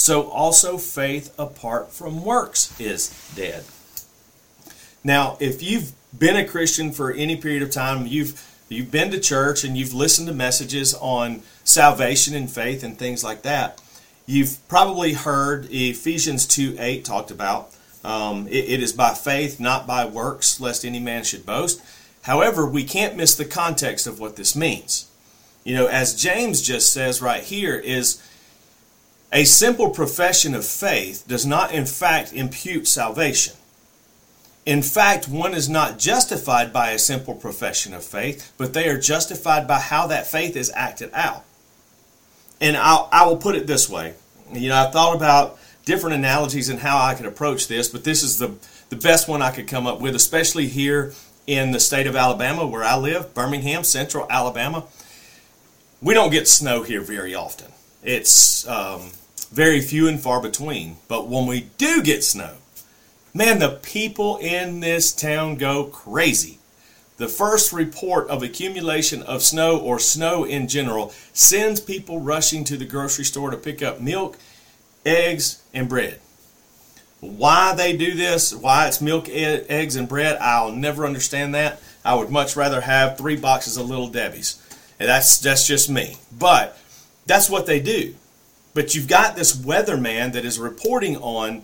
so 0.00 0.30
also 0.30 0.78
faith 0.78 1.30
apart 1.38 1.92
from 1.92 2.24
works 2.24 2.74
is 2.80 3.10
dead. 3.36 3.62
Now, 5.04 5.36
if 5.40 5.62
you've 5.62 5.92
been 6.18 6.36
a 6.36 6.48
Christian 6.48 6.90
for 6.90 7.12
any 7.12 7.36
period 7.36 7.62
of 7.62 7.70
time, 7.70 8.06
you've 8.06 8.42
you've 8.70 8.90
been 8.90 9.10
to 9.10 9.20
church 9.20 9.62
and 9.62 9.76
you've 9.76 9.92
listened 9.92 10.26
to 10.28 10.34
messages 10.34 10.94
on 10.94 11.42
salvation 11.64 12.34
and 12.34 12.50
faith 12.50 12.82
and 12.82 12.98
things 12.98 13.22
like 13.22 13.42
that, 13.42 13.78
you've 14.24 14.66
probably 14.68 15.12
heard 15.12 15.68
Ephesians 15.70 16.46
2 16.46 16.76
8 16.78 17.04
talked 17.04 17.30
about. 17.30 17.70
Um, 18.02 18.48
it, 18.48 18.70
it 18.70 18.82
is 18.82 18.94
by 18.94 19.12
faith, 19.12 19.60
not 19.60 19.86
by 19.86 20.06
works, 20.06 20.58
lest 20.58 20.82
any 20.82 20.98
man 20.98 21.24
should 21.24 21.44
boast. 21.44 21.82
However, 22.22 22.66
we 22.66 22.84
can't 22.84 23.18
miss 23.18 23.34
the 23.34 23.44
context 23.44 24.06
of 24.06 24.18
what 24.18 24.36
this 24.36 24.56
means. 24.56 25.10
You 25.62 25.74
know, 25.74 25.88
as 25.88 26.14
James 26.14 26.62
just 26.62 26.90
says 26.90 27.20
right 27.20 27.42
here, 27.42 27.76
is 27.76 28.18
a 29.32 29.44
simple 29.44 29.90
profession 29.90 30.54
of 30.54 30.66
faith 30.66 31.24
does 31.28 31.46
not, 31.46 31.72
in 31.72 31.86
fact, 31.86 32.32
impute 32.32 32.88
salvation. 32.88 33.54
In 34.66 34.82
fact, 34.82 35.28
one 35.28 35.54
is 35.54 35.68
not 35.68 35.98
justified 35.98 36.72
by 36.72 36.90
a 36.90 36.98
simple 36.98 37.34
profession 37.34 37.94
of 37.94 38.04
faith, 38.04 38.52
but 38.58 38.74
they 38.74 38.88
are 38.88 38.98
justified 38.98 39.66
by 39.66 39.78
how 39.78 40.06
that 40.08 40.26
faith 40.26 40.56
is 40.56 40.70
acted 40.74 41.10
out. 41.14 41.44
And 42.60 42.76
I'll, 42.76 43.08
I 43.10 43.24
will 43.26 43.36
put 43.36 43.56
it 43.56 43.66
this 43.66 43.88
way. 43.88 44.14
You 44.52 44.68
know, 44.68 44.76
I 44.76 44.90
thought 44.90 45.16
about 45.16 45.58
different 45.84 46.16
analogies 46.16 46.68
and 46.68 46.80
how 46.80 46.98
I 46.98 47.14
could 47.14 47.26
approach 47.26 47.68
this, 47.68 47.88
but 47.88 48.04
this 48.04 48.22
is 48.22 48.38
the, 48.38 48.54
the 48.90 48.96
best 48.96 49.28
one 49.28 49.42
I 49.42 49.50
could 49.50 49.66
come 49.66 49.86
up 49.86 50.00
with, 50.00 50.14
especially 50.14 50.66
here 50.66 51.14
in 51.46 51.70
the 51.70 51.80
state 51.80 52.06
of 52.06 52.14
Alabama 52.14 52.66
where 52.66 52.84
I 52.84 52.96
live, 52.96 53.32
Birmingham, 53.32 53.82
central 53.84 54.26
Alabama. 54.28 54.84
We 56.02 56.14
don't 56.14 56.30
get 56.30 56.48
snow 56.48 56.82
here 56.82 57.00
very 57.00 57.34
often. 57.34 57.72
It's 58.02 58.66
um, 58.68 59.10
very 59.44 59.80
few 59.80 60.08
and 60.08 60.20
far 60.20 60.40
between. 60.40 60.96
But 61.08 61.28
when 61.28 61.46
we 61.46 61.70
do 61.78 62.02
get 62.02 62.24
snow, 62.24 62.56
man, 63.34 63.58
the 63.58 63.80
people 63.82 64.38
in 64.38 64.80
this 64.80 65.12
town 65.12 65.56
go 65.56 65.84
crazy. 65.84 66.58
The 67.16 67.28
first 67.28 67.72
report 67.72 68.28
of 68.28 68.42
accumulation 68.42 69.22
of 69.22 69.42
snow 69.42 69.78
or 69.78 69.98
snow 69.98 70.44
in 70.44 70.68
general 70.68 71.12
sends 71.34 71.78
people 71.78 72.20
rushing 72.20 72.64
to 72.64 72.78
the 72.78 72.86
grocery 72.86 73.24
store 73.24 73.50
to 73.50 73.58
pick 73.58 73.82
up 73.82 74.00
milk, 74.00 74.38
eggs, 75.04 75.62
and 75.74 75.86
bread. 75.86 76.18
Why 77.20 77.74
they 77.74 77.94
do 77.94 78.14
this, 78.14 78.54
why 78.54 78.88
it's 78.88 79.02
milk, 79.02 79.28
eggs, 79.28 79.96
and 79.96 80.08
bread, 80.08 80.38
I'll 80.40 80.72
never 80.72 81.04
understand 81.04 81.54
that. 81.54 81.82
I 82.02 82.14
would 82.14 82.30
much 82.30 82.56
rather 82.56 82.80
have 82.80 83.18
three 83.18 83.36
boxes 83.36 83.76
of 83.76 83.86
Little 83.86 84.08
Debbie's. 84.08 84.58
And 84.98 85.06
that's, 85.06 85.38
that's 85.40 85.66
just 85.66 85.90
me. 85.90 86.16
But 86.32 86.78
that's 87.26 87.50
what 87.50 87.66
they 87.66 87.80
do. 87.80 88.14
But 88.74 88.94
you've 88.94 89.08
got 89.08 89.36
this 89.36 89.56
weatherman 89.56 90.32
that 90.32 90.44
is 90.44 90.58
reporting 90.58 91.16
on 91.16 91.62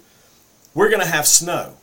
we're 0.75 0.90
going 0.90 1.01
to 1.01 1.07
have 1.07 1.27
snow. 1.27 1.75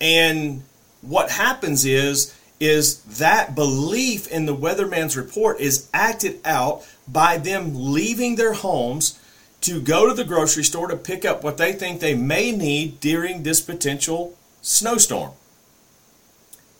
And 0.00 0.62
what 1.00 1.30
happens 1.30 1.84
is 1.84 2.36
is 2.60 3.00
that 3.04 3.54
belief 3.54 4.26
in 4.28 4.44
the 4.44 4.54
weatherman's 4.54 5.16
report 5.16 5.58
is 5.60 5.88
acted 5.94 6.38
out 6.44 6.86
by 7.08 7.38
them 7.38 7.70
leaving 7.74 8.36
their 8.36 8.52
homes 8.52 9.18
to 9.62 9.80
go 9.80 10.06
to 10.06 10.14
the 10.14 10.24
grocery 10.24 10.62
store 10.62 10.86
to 10.86 10.96
pick 10.96 11.24
up 11.24 11.42
what 11.42 11.56
they 11.56 11.72
think 11.72 12.00
they 12.00 12.14
may 12.14 12.52
need 12.52 13.00
during 13.00 13.42
this 13.42 13.62
potential 13.62 14.36
snowstorm. 14.60 15.32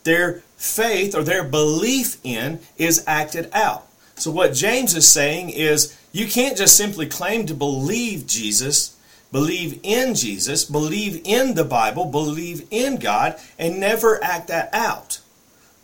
Their 0.04 0.42
faith 0.56 1.14
or 1.14 1.22
their 1.22 1.44
belief 1.44 2.18
in 2.22 2.60
is 2.76 3.02
acted 3.06 3.48
out. 3.54 3.86
So, 4.16 4.30
what 4.30 4.52
James 4.52 4.94
is 4.94 5.08
saying 5.08 5.50
is 5.50 5.96
you 6.12 6.26
can't 6.26 6.56
just 6.56 6.76
simply 6.76 7.06
claim 7.06 7.46
to 7.46 7.54
believe 7.54 8.26
Jesus, 8.26 8.96
believe 9.30 9.78
in 9.82 10.14
Jesus, 10.14 10.64
believe 10.64 11.20
in 11.24 11.54
the 11.54 11.64
Bible, 11.64 12.06
believe 12.06 12.66
in 12.70 12.96
God, 12.96 13.38
and 13.58 13.78
never 13.78 14.22
act 14.22 14.48
that 14.48 14.70
out. 14.72 15.20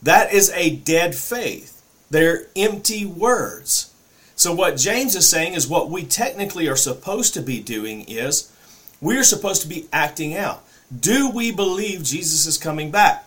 That 0.03 0.33
is 0.33 0.51
a 0.51 0.77
dead 0.77 1.15
faith. 1.15 1.83
They're 2.11 2.47
empty 2.55 3.05
words. 3.05 3.93
So, 4.35 4.53
what 4.53 4.77
James 4.77 5.17
is 5.17 5.29
saying 5.29 5.55
is 5.55 5.67
what 5.67 5.91
we 5.91 6.05
technically 6.05 6.69
are 6.69 6.77
supposed 6.77 7.35
to 7.35 7.41
be 7.41 7.61
doing 7.61 8.05
is 8.07 8.53
we 9.01 9.17
are 9.17 9.25
supposed 9.25 9.63
to 9.63 9.69
be 9.69 9.89
acting 9.93 10.37
out. 10.37 10.63
Do 10.99 11.31
we 11.31 11.51
believe 11.51 12.03
Jesus 12.03 12.47
is 12.47 12.59
coming 12.59 12.91
back? 12.91 13.25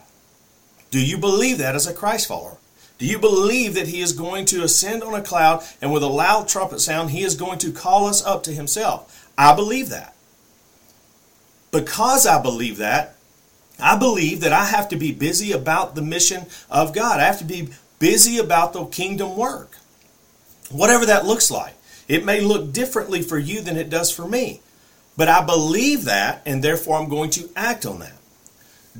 Do 0.92 1.04
you 1.04 1.18
believe 1.18 1.58
that 1.58 1.76
as 1.76 1.88
a 1.88 1.94
Christ 1.94 2.28
follower? 2.28 2.58
Do 3.00 3.06
you 3.06 3.18
believe 3.18 3.76
that 3.76 3.88
he 3.88 4.02
is 4.02 4.12
going 4.12 4.46
to 4.48 4.62
ascend 4.62 5.04
on 5.04 5.16
a 5.16 5.22
cloud 5.22 5.64
and 5.82 5.92
with 5.92 6.04
a 6.04 6.08
loud 6.08 6.50
trumpet 6.50 6.82
sound, 6.82 7.12
he 7.12 7.24
is 7.24 7.36
going 7.36 7.58
to 7.60 7.72
call 7.72 8.08
us 8.08 8.24
up 8.24 8.44
to 8.44 8.52
himself? 8.52 9.32
I 9.38 9.56
believe 9.56 9.90
that. 9.90 10.14
Because 11.72 12.28
I 12.28 12.42
believe 12.42 12.78
that, 12.78 13.16
I 13.80 13.98
believe 13.98 14.42
that 14.42 14.52
I 14.52 14.66
have 14.66 14.90
to 14.90 14.98
be 14.98 15.14
busy 15.14 15.54
about 15.54 15.96
the 15.96 16.02
mission 16.02 16.48
of 16.70 16.94
God. 16.94 17.22
I 17.22 17.24
have 17.24 17.38
to 17.38 17.46
be 17.46 17.70
busy 18.00 18.38
about 18.38 18.74
the 18.74 18.86
kingdom 18.86 19.38
work. 19.38 19.78
Whatever 20.70 21.06
that 21.06 21.26
looks 21.26 21.50
like. 21.50 21.76
It 22.10 22.26
may 22.26 22.42
look 22.42 22.74
differently 22.74 23.22
for 23.22 23.38
you 23.38 23.62
than 23.62 23.78
it 23.78 23.90
does 23.90 24.12
for 24.12 24.28
me. 24.28 24.62
But 25.16 25.30
I 25.30 25.46
believe 25.46 26.04
that, 26.06 26.42
and 26.46 26.62
therefore 26.62 26.98
I'm 26.98 27.08
going 27.08 27.30
to 27.32 27.50
act 27.56 27.86
on 27.86 28.00
that. 28.00 28.18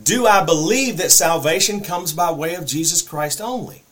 Do 0.02 0.26
I 0.26 0.46
believe 0.46 0.98
that 0.98 1.12
salvation 1.12 1.82
comes 1.82 2.14
by 2.14 2.32
way 2.32 2.56
of 2.56 2.66
Jesus 2.66 3.02
Christ 3.02 3.42
only? 3.42 3.84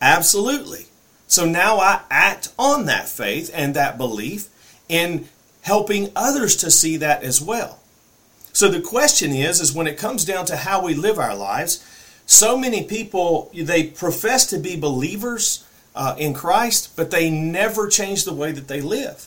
Absolutely. 0.00 0.86
So 1.26 1.44
now 1.44 1.78
I 1.78 2.02
act 2.10 2.52
on 2.58 2.86
that 2.86 3.08
faith 3.08 3.50
and 3.54 3.74
that 3.74 3.98
belief 3.98 4.48
in 4.88 5.28
helping 5.62 6.12
others 6.14 6.56
to 6.56 6.70
see 6.70 6.96
that 6.98 7.22
as 7.22 7.40
well. 7.42 7.80
So 8.52 8.68
the 8.68 8.80
question 8.80 9.32
is 9.32 9.60
is 9.60 9.74
when 9.74 9.86
it 9.86 9.98
comes 9.98 10.24
down 10.24 10.46
to 10.46 10.56
how 10.56 10.84
we 10.84 10.94
live 10.94 11.18
our 11.18 11.34
lives, 11.34 11.84
so 12.24 12.56
many 12.56 12.84
people 12.84 13.50
they 13.54 13.84
profess 13.84 14.46
to 14.46 14.58
be 14.58 14.76
believers 14.76 15.66
uh, 15.94 16.14
in 16.18 16.34
Christ, 16.34 16.94
but 16.96 17.10
they 17.10 17.30
never 17.30 17.88
change 17.88 18.24
the 18.24 18.34
way 18.34 18.52
that 18.52 18.68
they 18.68 18.80
live. 18.80 19.26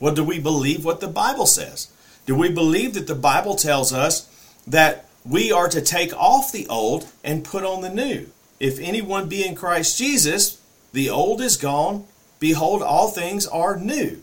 Well, 0.00 0.14
do 0.14 0.24
we 0.24 0.38
believe 0.38 0.84
what 0.84 1.00
the 1.00 1.08
Bible 1.08 1.46
says? 1.46 1.88
Do 2.26 2.34
we 2.34 2.50
believe 2.50 2.94
that 2.94 3.06
the 3.06 3.14
Bible 3.14 3.56
tells 3.56 3.92
us 3.92 4.28
that 4.66 5.06
we 5.24 5.50
are 5.50 5.68
to 5.68 5.80
take 5.80 6.12
off 6.14 6.52
the 6.52 6.66
old 6.68 7.06
and 7.24 7.44
put 7.44 7.64
on 7.64 7.80
the 7.80 7.90
new? 7.90 8.28
If 8.60 8.78
anyone 8.80 9.28
be 9.28 9.46
in 9.46 9.54
Christ 9.54 9.98
Jesus, 9.98 10.60
the 10.92 11.08
old 11.10 11.40
is 11.40 11.56
gone, 11.56 12.06
behold 12.40 12.82
all 12.82 13.08
things 13.08 13.46
are 13.46 13.76
new. 13.76 14.22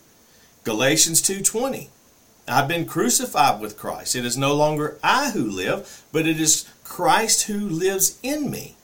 Galatians 0.63 1.21
2:20 1.21 1.89
I've 2.47 2.67
been 2.67 2.85
crucified 2.85 3.59
with 3.59 3.77
Christ. 3.77 4.15
It 4.15 4.23
is 4.23 4.37
no 4.37 4.53
longer 4.53 4.99
I 5.03 5.31
who 5.31 5.49
live, 5.49 6.03
but 6.11 6.27
it 6.27 6.39
is 6.39 6.65
Christ 6.83 7.43
who 7.43 7.67
lives 7.67 8.19
in 8.21 8.51
me. 8.51 8.75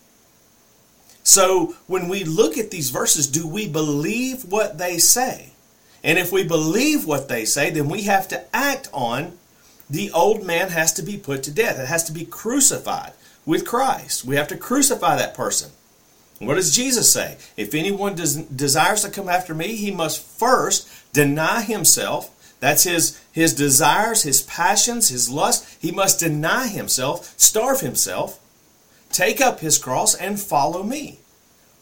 So 1.24 1.76
when 1.86 2.08
we 2.08 2.24
look 2.24 2.58
at 2.58 2.72
these 2.72 2.90
verses, 2.90 3.28
do 3.28 3.46
we 3.46 3.68
believe 3.68 4.46
what 4.46 4.80
they 4.80 4.98
say? 4.98 5.52
And 6.04 6.18
if 6.18 6.32
we 6.32 6.44
believe 6.44 7.06
what 7.06 7.28
they 7.28 7.46
say, 7.46 7.70
then 7.70 7.88
we 7.88 8.04
have 8.04 8.28
to 8.30 8.56
act 8.56 8.90
on 8.92 9.38
the 9.88 10.12
old 10.12 10.44
man 10.44 10.70
has 10.70 10.94
to 10.94 11.04
be 11.04 11.18
put 11.18 11.44
to 11.44 11.52
death. 11.52 11.78
It 11.78 11.88
has 11.88 12.06
to 12.06 12.12
be 12.12 12.26
crucified 12.26 13.14
with 13.46 13.66
Christ. 13.66 14.26
We 14.26 14.36
have 14.36 14.48
to 14.50 14.58
crucify 14.58 15.16
that 15.18 15.34
person. 15.34 15.72
What 16.40 16.56
does 16.56 16.76
Jesus 16.76 17.12
say? 17.12 17.38
If 17.56 17.76
anyone 17.76 18.16
des- 18.16 18.44
desires 18.56 19.04
to 19.04 19.12
come 19.12 19.30
after 19.30 19.54
me, 19.54 19.76
he 19.76 19.92
must 19.92 20.26
first 20.26 20.90
deny 21.14 21.62
himself 21.62 22.32
that's 22.62 22.84
his, 22.84 23.20
his 23.32 23.56
desires, 23.56 24.22
his 24.22 24.44
passions, 24.44 25.10
his 25.10 25.30
lust. 25.30 25.68
He 25.82 25.92
must 25.92 26.20
deny 26.20 26.68
himself, 26.68 27.34
starve 27.36 27.82
himself, 27.82 28.40
take 29.12 29.42
up 29.42 29.60
his 29.60 29.80
cross, 29.80 30.16
and 30.16 30.40
follow 30.40 30.84
me. 30.84 31.18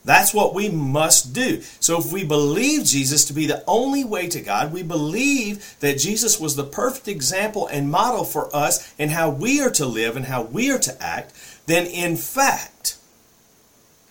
That's 0.05 0.33
what 0.33 0.53
we 0.53 0.69
must 0.69 1.33
do. 1.33 1.61
So 1.81 1.99
if 1.99 2.13
we 2.13 2.23
believe 2.23 2.85
Jesus 2.85 3.25
to 3.25 3.33
be 3.33 3.45
the 3.45 3.61
only 3.67 4.05
way 4.05 4.29
to 4.29 4.39
God, 4.39 4.71
we 4.71 4.81
believe 4.81 5.75
that 5.81 5.99
Jesus 5.99 6.39
was 6.39 6.55
the 6.55 6.63
perfect 6.63 7.09
example 7.09 7.67
and 7.67 7.91
model 7.91 8.23
for 8.23 8.49
us 8.55 8.93
in 8.97 9.09
how 9.09 9.29
we 9.29 9.61
are 9.61 9.69
to 9.71 9.85
live 9.85 10.15
and 10.15 10.25
how 10.25 10.43
we 10.43 10.71
are 10.71 10.79
to 10.79 11.03
act, 11.03 11.33
then 11.69 11.85
in 11.85 12.17
fact, 12.17 12.97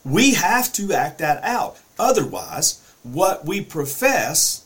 we 0.04 0.34
have 0.34 0.72
to 0.74 0.92
act 0.92 1.18
that 1.18 1.42
out. 1.42 1.78
Otherwise, 1.98 2.80
what 3.02 3.44
we 3.44 3.60
profess 3.60 4.64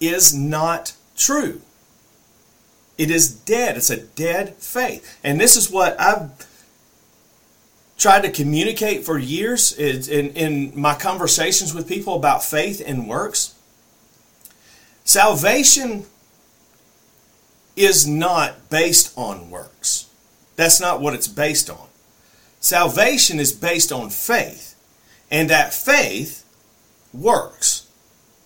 is 0.00 0.34
not 0.34 0.94
true. 1.16 1.60
It 2.98 3.10
is 3.10 3.32
dead. 3.32 3.76
It's 3.76 3.90
a 3.90 3.96
dead 3.96 4.56
faith. 4.56 5.18
And 5.24 5.40
this 5.40 5.56
is 5.56 5.70
what 5.70 5.98
I've 5.98 6.30
tried 7.96 8.22
to 8.22 8.30
communicate 8.30 9.04
for 9.04 9.18
years 9.18 9.72
in, 9.72 10.30
in 10.30 10.78
my 10.78 10.94
conversations 10.94 11.74
with 11.74 11.88
people 11.88 12.14
about 12.14 12.44
faith 12.44 12.82
and 12.84 13.08
works. 13.08 13.54
Salvation 15.04 16.04
is 17.76 18.06
not 18.06 18.68
based 18.68 19.16
on 19.16 19.50
works. 19.50 20.09
That's 20.60 20.78
not 20.78 21.00
what 21.00 21.14
it's 21.14 21.26
based 21.26 21.70
on. 21.70 21.88
Salvation 22.60 23.40
is 23.40 23.50
based 23.50 23.90
on 23.90 24.10
faith, 24.10 24.74
and 25.30 25.48
that 25.48 25.72
faith 25.72 26.44
works. 27.14 27.86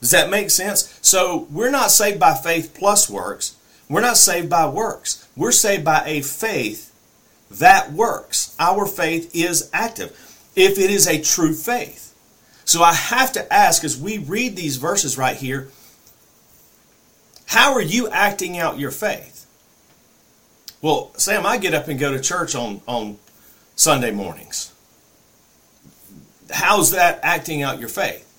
Does 0.01 0.13
that 0.13 0.31
make 0.31 0.51
sense? 0.51 0.97
So 1.03 1.49
we're 1.51 1.73
not 1.73 1.91
saved 1.91 2.21
by 2.21 2.35
faith 2.35 2.73
plus 2.73 3.11
works. 3.11 3.57
We're 3.89 4.01
not 4.01 4.17
saved 4.17 4.49
by 4.49 4.69
works. 4.69 5.27
We're 5.35 5.51
saved 5.51 5.85
by 5.85 6.05
a 6.07 6.23
faith 6.23 6.95
that 7.51 7.93
works. 7.93 8.55
Our 8.61 8.87
faith 8.87 9.35
is 9.35 9.69
active 9.73 10.11
if 10.55 10.79
it 10.79 10.91
is 10.91 11.09
a 11.09 11.21
true 11.21 11.53
faith. 11.53 12.15
So 12.65 12.85
I 12.85 12.95
have 12.95 13.33
to 13.33 13.53
ask 13.53 13.83
as 13.83 13.99
we 13.99 14.19
read 14.19 14.55
these 14.55 14.77
verses 14.77 15.19
right 15.19 15.37
here, 15.37 15.69
how 17.47 17.73
are 17.73 17.83
you 17.83 18.09
acting 18.09 18.57
out 18.57 18.79
your 18.79 18.93
faith? 18.93 19.34
Well, 20.85 21.13
Sam, 21.17 21.47
I 21.47 21.57
get 21.57 21.73
up 21.73 21.89
and 21.89 21.99
go 21.99 22.13
to 22.13 22.21
church 22.21 22.55
on, 22.55 22.83
on 22.87 23.17
Sunday 23.75 24.11
mornings. 24.11 24.71
How's 26.51 26.91
that 26.91 27.21
acting 27.23 27.63
out 27.63 27.81
your 27.81 27.89
faith? 27.89 28.31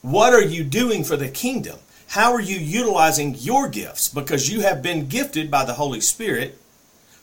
What 0.00 0.32
are 0.32 0.40
you 0.42 0.64
doing 0.64 1.04
for 1.04 1.18
the 1.18 1.28
kingdom? 1.28 1.78
How 2.06 2.32
are 2.32 2.40
you 2.40 2.56
utilizing 2.56 3.34
your 3.34 3.68
gifts? 3.68 4.08
Because 4.08 4.48
you 4.50 4.62
have 4.62 4.82
been 4.82 5.08
gifted 5.08 5.50
by 5.50 5.66
the 5.66 5.74
Holy 5.74 6.00
Spirit 6.00 6.56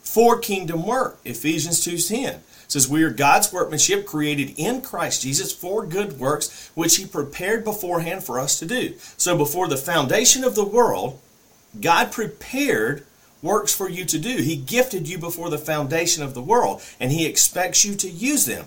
for 0.00 0.38
kingdom 0.38 0.86
work. 0.86 1.18
Ephesians 1.24 1.80
2:10 1.84 2.44
says 2.68 2.86
we 2.86 3.02
are 3.02 3.10
God's 3.10 3.52
workmanship 3.52 4.06
created 4.06 4.54
in 4.56 4.80
Christ 4.80 5.22
Jesus 5.22 5.50
for 5.50 5.84
good 5.84 6.20
works 6.20 6.70
which 6.76 6.98
he 6.98 7.04
prepared 7.04 7.64
beforehand 7.64 8.22
for 8.22 8.38
us 8.38 8.60
to 8.60 8.64
do. 8.64 8.94
So 9.16 9.36
before 9.36 9.66
the 9.66 9.76
foundation 9.76 10.44
of 10.44 10.54
the 10.54 10.62
world, 10.62 11.18
God 11.80 12.12
prepared 12.12 13.04
works 13.42 13.74
for 13.74 13.88
you 13.88 14.04
to 14.04 14.18
do. 14.18 14.38
He 14.38 14.56
gifted 14.56 15.08
you 15.08 15.18
before 15.18 15.50
the 15.50 15.58
foundation 15.58 16.22
of 16.22 16.34
the 16.34 16.42
world 16.42 16.82
and 16.98 17.12
he 17.12 17.26
expects 17.26 17.84
you 17.84 17.94
to 17.96 18.08
use 18.08 18.46
them. 18.46 18.66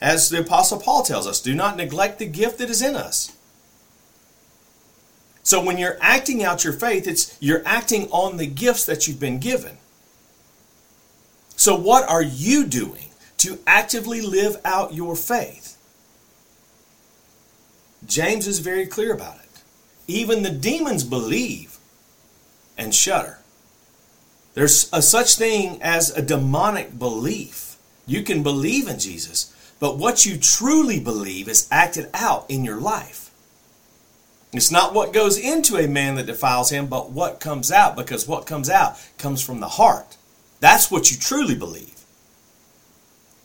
As 0.00 0.30
the 0.30 0.40
apostle 0.40 0.80
Paul 0.80 1.02
tells 1.02 1.26
us, 1.26 1.40
do 1.40 1.54
not 1.54 1.76
neglect 1.76 2.18
the 2.18 2.26
gift 2.26 2.58
that 2.58 2.70
is 2.70 2.82
in 2.82 2.94
us. 2.94 3.36
So 5.42 5.64
when 5.64 5.78
you're 5.78 5.96
acting 6.00 6.44
out 6.44 6.62
your 6.62 6.74
faith, 6.74 7.06
it's 7.06 7.36
you're 7.40 7.62
acting 7.64 8.08
on 8.10 8.36
the 8.36 8.46
gifts 8.46 8.84
that 8.84 9.08
you've 9.08 9.18
been 9.18 9.38
given. 9.38 9.78
So 11.56 11.74
what 11.74 12.08
are 12.08 12.22
you 12.22 12.66
doing 12.66 13.06
to 13.38 13.58
actively 13.66 14.20
live 14.20 14.56
out 14.64 14.94
your 14.94 15.16
faith? 15.16 15.76
James 18.06 18.46
is 18.46 18.58
very 18.58 18.86
clear 18.86 19.12
about 19.12 19.36
it. 19.36 19.62
Even 20.06 20.42
the 20.42 20.50
demons 20.50 21.02
believe 21.02 21.77
and 22.78 22.94
shudder. 22.94 23.38
There's 24.54 24.88
a 24.92 25.02
such 25.02 25.36
thing 25.36 25.82
as 25.82 26.10
a 26.10 26.22
demonic 26.22 26.98
belief. 26.98 27.76
You 28.06 28.22
can 28.22 28.42
believe 28.42 28.88
in 28.88 28.98
Jesus, 28.98 29.52
but 29.78 29.98
what 29.98 30.24
you 30.24 30.38
truly 30.38 30.98
believe 30.98 31.48
is 31.48 31.68
acted 31.70 32.08
out 32.14 32.46
in 32.48 32.64
your 32.64 32.80
life. 32.80 33.30
It's 34.52 34.70
not 34.70 34.94
what 34.94 35.12
goes 35.12 35.38
into 35.38 35.76
a 35.76 35.86
man 35.86 36.14
that 36.14 36.26
defiles 36.26 36.70
him, 36.70 36.86
but 36.86 37.10
what 37.10 37.38
comes 37.38 37.70
out, 37.70 37.96
because 37.96 38.26
what 38.26 38.46
comes 38.46 38.70
out 38.70 38.98
comes 39.18 39.42
from 39.42 39.60
the 39.60 39.68
heart. 39.68 40.16
That's 40.60 40.90
what 40.90 41.10
you 41.10 41.18
truly 41.18 41.54
believe. 41.54 41.94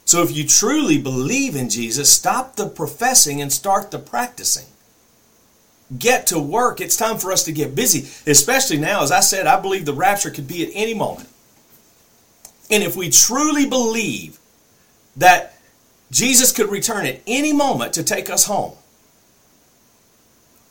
So 0.05 0.23
if 0.23 0.35
you 0.35 0.47
truly 0.47 0.97
believe 0.97 1.55
in 1.55 1.69
Jesus, 1.69 2.11
stop 2.11 2.55
the 2.55 2.67
professing 2.67 3.41
and 3.41 3.51
start 3.51 3.91
the 3.91 3.99
practicing. 3.99 4.67
Get 5.97 6.27
to 6.27 6.39
work. 6.39 6.81
It's 6.81 6.95
time 6.95 7.17
for 7.17 7.31
us 7.31 7.43
to 7.43 7.51
get 7.51 7.75
busy, 7.75 8.09
especially 8.29 8.77
now. 8.77 9.03
As 9.03 9.11
I 9.11 9.19
said, 9.19 9.47
I 9.47 9.59
believe 9.59 9.85
the 9.85 9.93
rapture 9.93 10.31
could 10.31 10.47
be 10.47 10.63
at 10.63 10.71
any 10.73 10.93
moment. 10.93 11.29
And 12.71 12.83
if 12.83 12.95
we 12.95 13.09
truly 13.09 13.65
believe 13.65 14.39
that 15.17 15.55
Jesus 16.11 16.51
could 16.51 16.69
return 16.69 17.05
at 17.05 17.21
any 17.27 17.53
moment 17.53 17.93
to 17.93 18.03
take 18.03 18.29
us 18.29 18.45
home, 18.45 18.73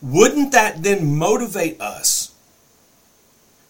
wouldn't 0.01 0.53
that 0.53 0.83
then 0.83 1.17
motivate 1.17 1.81
us 1.81 2.35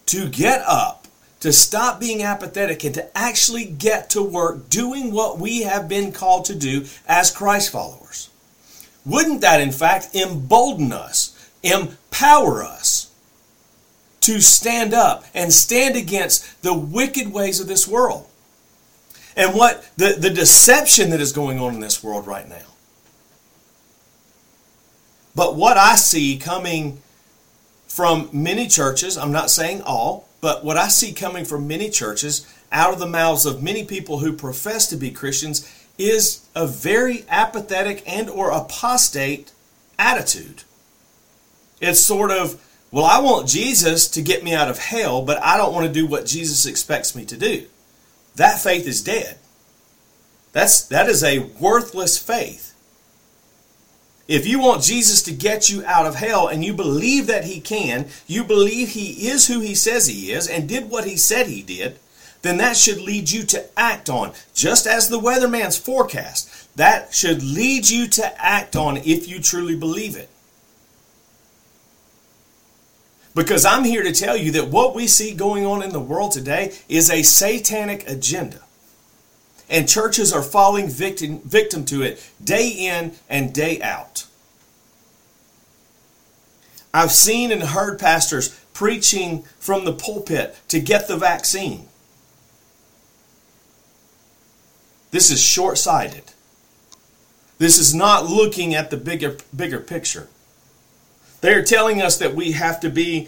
to 0.07 0.27
get 0.29 0.61
up, 0.65 1.07
to 1.41 1.51
stop 1.51 1.99
being 1.99 2.23
apathetic, 2.23 2.83
and 2.83 2.95
to 2.95 3.17
actually 3.17 3.65
get 3.65 4.09
to 4.11 4.23
work 4.23 4.69
doing 4.69 5.11
what 5.11 5.37
we 5.37 5.63
have 5.63 5.87
been 5.87 6.11
called 6.11 6.45
to 6.45 6.55
do 6.55 6.85
as 7.07 7.29
Christ 7.29 7.71
followers? 7.71 8.29
Wouldn't 9.05 9.41
that, 9.41 9.61
in 9.61 9.71
fact, 9.71 10.15
embolden 10.15 10.93
us, 10.93 11.32
empower 11.63 12.63
us 12.63 13.11
to 14.21 14.39
stand 14.39 14.93
up 14.93 15.25
and 15.33 15.51
stand 15.51 15.95
against 15.95 16.61
the 16.61 16.73
wicked 16.73 17.33
ways 17.33 17.59
of 17.59 17.67
this 17.67 17.87
world? 17.87 18.27
And 19.35 19.55
what 19.55 19.89
the, 19.97 20.15
the 20.17 20.29
deception 20.29 21.09
that 21.09 21.19
is 21.19 21.31
going 21.31 21.59
on 21.59 21.73
in 21.73 21.79
this 21.79 22.03
world 22.03 22.27
right 22.27 22.47
now. 22.47 22.67
But 25.35 25.55
what 25.55 25.77
I 25.77 25.95
see 25.95 26.37
coming 26.37 27.01
from 27.87 28.29
many 28.31 28.67
churches, 28.67 29.17
I'm 29.17 29.31
not 29.31 29.49
saying 29.49 29.81
all, 29.81 30.27
But 30.43 30.65
what 30.65 30.75
I 30.75 30.89
see 30.89 31.13
coming 31.13 31.45
from 31.45 31.69
many 31.69 31.89
churches, 31.89 32.45
out 32.69 32.91
of 32.91 32.99
the 32.99 33.07
mouths 33.07 33.45
of 33.45 33.63
many 33.63 33.85
people 33.85 34.19
who 34.19 34.33
profess 34.33 34.87
to 34.87 34.97
be 34.97 35.09
Christians, 35.09 35.65
is 35.97 36.45
a 36.53 36.67
very 36.67 37.23
apathetic 37.29 38.03
and 38.05 38.29
or 38.29 38.51
apostate 38.51 39.53
attitude. 39.97 40.63
It's 41.83 41.99
sort 41.99 42.31
of, 42.31 42.61
well, 42.91 43.03
I 43.03 43.19
want 43.19 43.49
Jesus 43.49 44.07
to 44.11 44.21
get 44.21 44.41
me 44.41 44.53
out 44.55 44.69
of 44.69 44.79
hell, 44.79 45.21
but 45.21 45.43
I 45.43 45.57
don't 45.57 45.73
want 45.73 45.85
to 45.85 45.91
do 45.91 46.07
what 46.07 46.25
Jesus 46.25 46.65
expects 46.65 47.13
me 47.13 47.25
to 47.25 47.35
do. 47.35 47.65
That 48.35 48.61
faith 48.61 48.87
is 48.87 49.03
dead. 49.03 49.37
That's 50.53 50.83
that 50.85 51.09
is 51.09 51.23
a 51.23 51.39
worthless 51.59 52.17
faith. 52.17 52.73
If 54.27 54.47
you 54.47 54.59
want 54.59 54.83
Jesus 54.83 55.21
to 55.23 55.33
get 55.33 55.69
you 55.69 55.83
out 55.85 56.05
of 56.05 56.15
hell 56.15 56.47
and 56.47 56.63
you 56.63 56.73
believe 56.73 57.27
that 57.27 57.43
he 57.43 57.59
can, 57.59 58.07
you 58.27 58.45
believe 58.45 58.89
he 58.89 59.27
is 59.27 59.47
who 59.47 59.59
he 59.59 59.75
says 59.75 60.07
he 60.07 60.31
is 60.31 60.47
and 60.47 60.69
did 60.69 60.89
what 60.89 61.03
he 61.03 61.17
said 61.17 61.47
he 61.47 61.61
did, 61.61 61.99
then 62.43 62.57
that 62.57 62.77
should 62.77 63.01
lead 63.01 63.29
you 63.29 63.43
to 63.43 63.65
act 63.77 64.09
on, 64.09 64.31
just 64.53 64.87
as 64.87 65.09
the 65.09 65.19
weatherman's 65.19 65.77
forecast. 65.77 66.49
That 66.77 67.13
should 67.13 67.43
lead 67.43 67.89
you 67.89 68.07
to 68.07 68.41
act 68.41 68.77
on 68.77 68.97
if 68.97 69.27
you 69.27 69.41
truly 69.41 69.75
believe 69.75 70.15
it. 70.15 70.29
Because 73.35 73.65
I'm 73.65 73.83
here 73.83 74.03
to 74.03 74.11
tell 74.11 74.37
you 74.37 74.51
that 74.51 74.67
what 74.67 74.93
we 74.93 75.07
see 75.07 75.33
going 75.33 75.65
on 75.65 75.81
in 75.81 75.91
the 75.91 75.99
world 75.99 76.31
today 76.31 76.73
is 76.87 77.09
a 77.09 77.23
satanic 77.23 78.07
agenda. 78.07 78.61
And 79.69 79.89
churches 79.89 80.31
are 80.31 80.43
falling 80.43 80.87
victim, 80.87 81.39
victim 81.39 81.83
to 81.85 82.03
it 82.03 82.29
day 82.43 82.69
in 82.69 83.13
and 83.29 83.53
day 83.53 83.81
out. 83.81 84.27
I've 86.93 87.11
seen 87.11 87.51
and 87.51 87.63
heard 87.63 87.97
pastors 87.97 88.49
preaching 88.73 89.43
from 89.57 89.85
the 89.85 89.93
pulpit 89.93 90.55
to 90.67 90.79
get 90.79 91.07
the 91.07 91.17
vaccine. 91.17 91.87
This 95.09 95.31
is 95.31 95.41
short 95.41 95.79
sighted. 95.79 96.23
This 97.57 97.79
is 97.79 97.95
not 97.95 98.25
looking 98.25 98.75
at 98.75 98.89
the 98.89 98.97
bigger, 98.97 99.37
bigger 99.55 99.79
picture. 99.79 100.27
They're 101.43 101.61
telling 101.61 102.01
us 102.01 102.19
that 102.19 102.35
we 102.35 102.53
have 102.53 102.79
to 102.79 102.89
be 102.89 103.27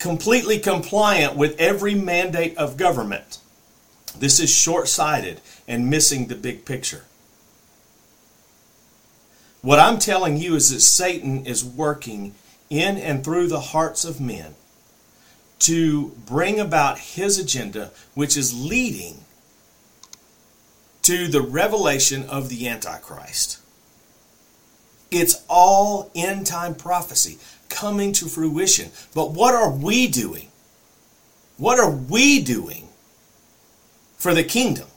completely 0.00 0.58
compliant 0.58 1.36
with 1.36 1.54
every 1.60 1.94
mandate 1.94 2.58
of 2.58 2.76
government. 2.76 3.38
This 4.18 4.40
is 4.40 4.50
short 4.50 4.88
sighted 4.88 5.40
and 5.68 5.88
missing 5.88 6.26
the 6.26 6.34
big 6.34 6.64
picture. 6.64 7.04
What 9.60 9.78
I'm 9.78 10.00
telling 10.00 10.36
you 10.36 10.56
is 10.56 10.70
that 10.70 10.80
Satan 10.80 11.46
is 11.46 11.64
working 11.64 12.34
in 12.68 12.98
and 12.98 13.22
through 13.22 13.46
the 13.46 13.60
hearts 13.60 14.04
of 14.04 14.20
men 14.20 14.56
to 15.60 16.08
bring 16.26 16.58
about 16.58 16.98
his 16.98 17.38
agenda, 17.38 17.92
which 18.14 18.36
is 18.36 18.52
leading 18.52 19.20
to 21.02 21.28
the 21.28 21.40
revelation 21.40 22.24
of 22.24 22.48
the 22.48 22.66
Antichrist. 22.66 23.61
It's 25.12 25.44
all 25.48 26.10
end 26.14 26.46
time 26.46 26.74
prophecy 26.74 27.38
coming 27.68 28.12
to 28.14 28.26
fruition. 28.26 28.90
But 29.14 29.32
what 29.32 29.54
are 29.54 29.70
we 29.70 30.08
doing? 30.08 30.48
What 31.56 31.78
are 31.78 31.90
we 31.90 32.42
doing 32.42 32.88
for 34.16 34.34
the 34.34 34.44
kingdom? 34.44 34.88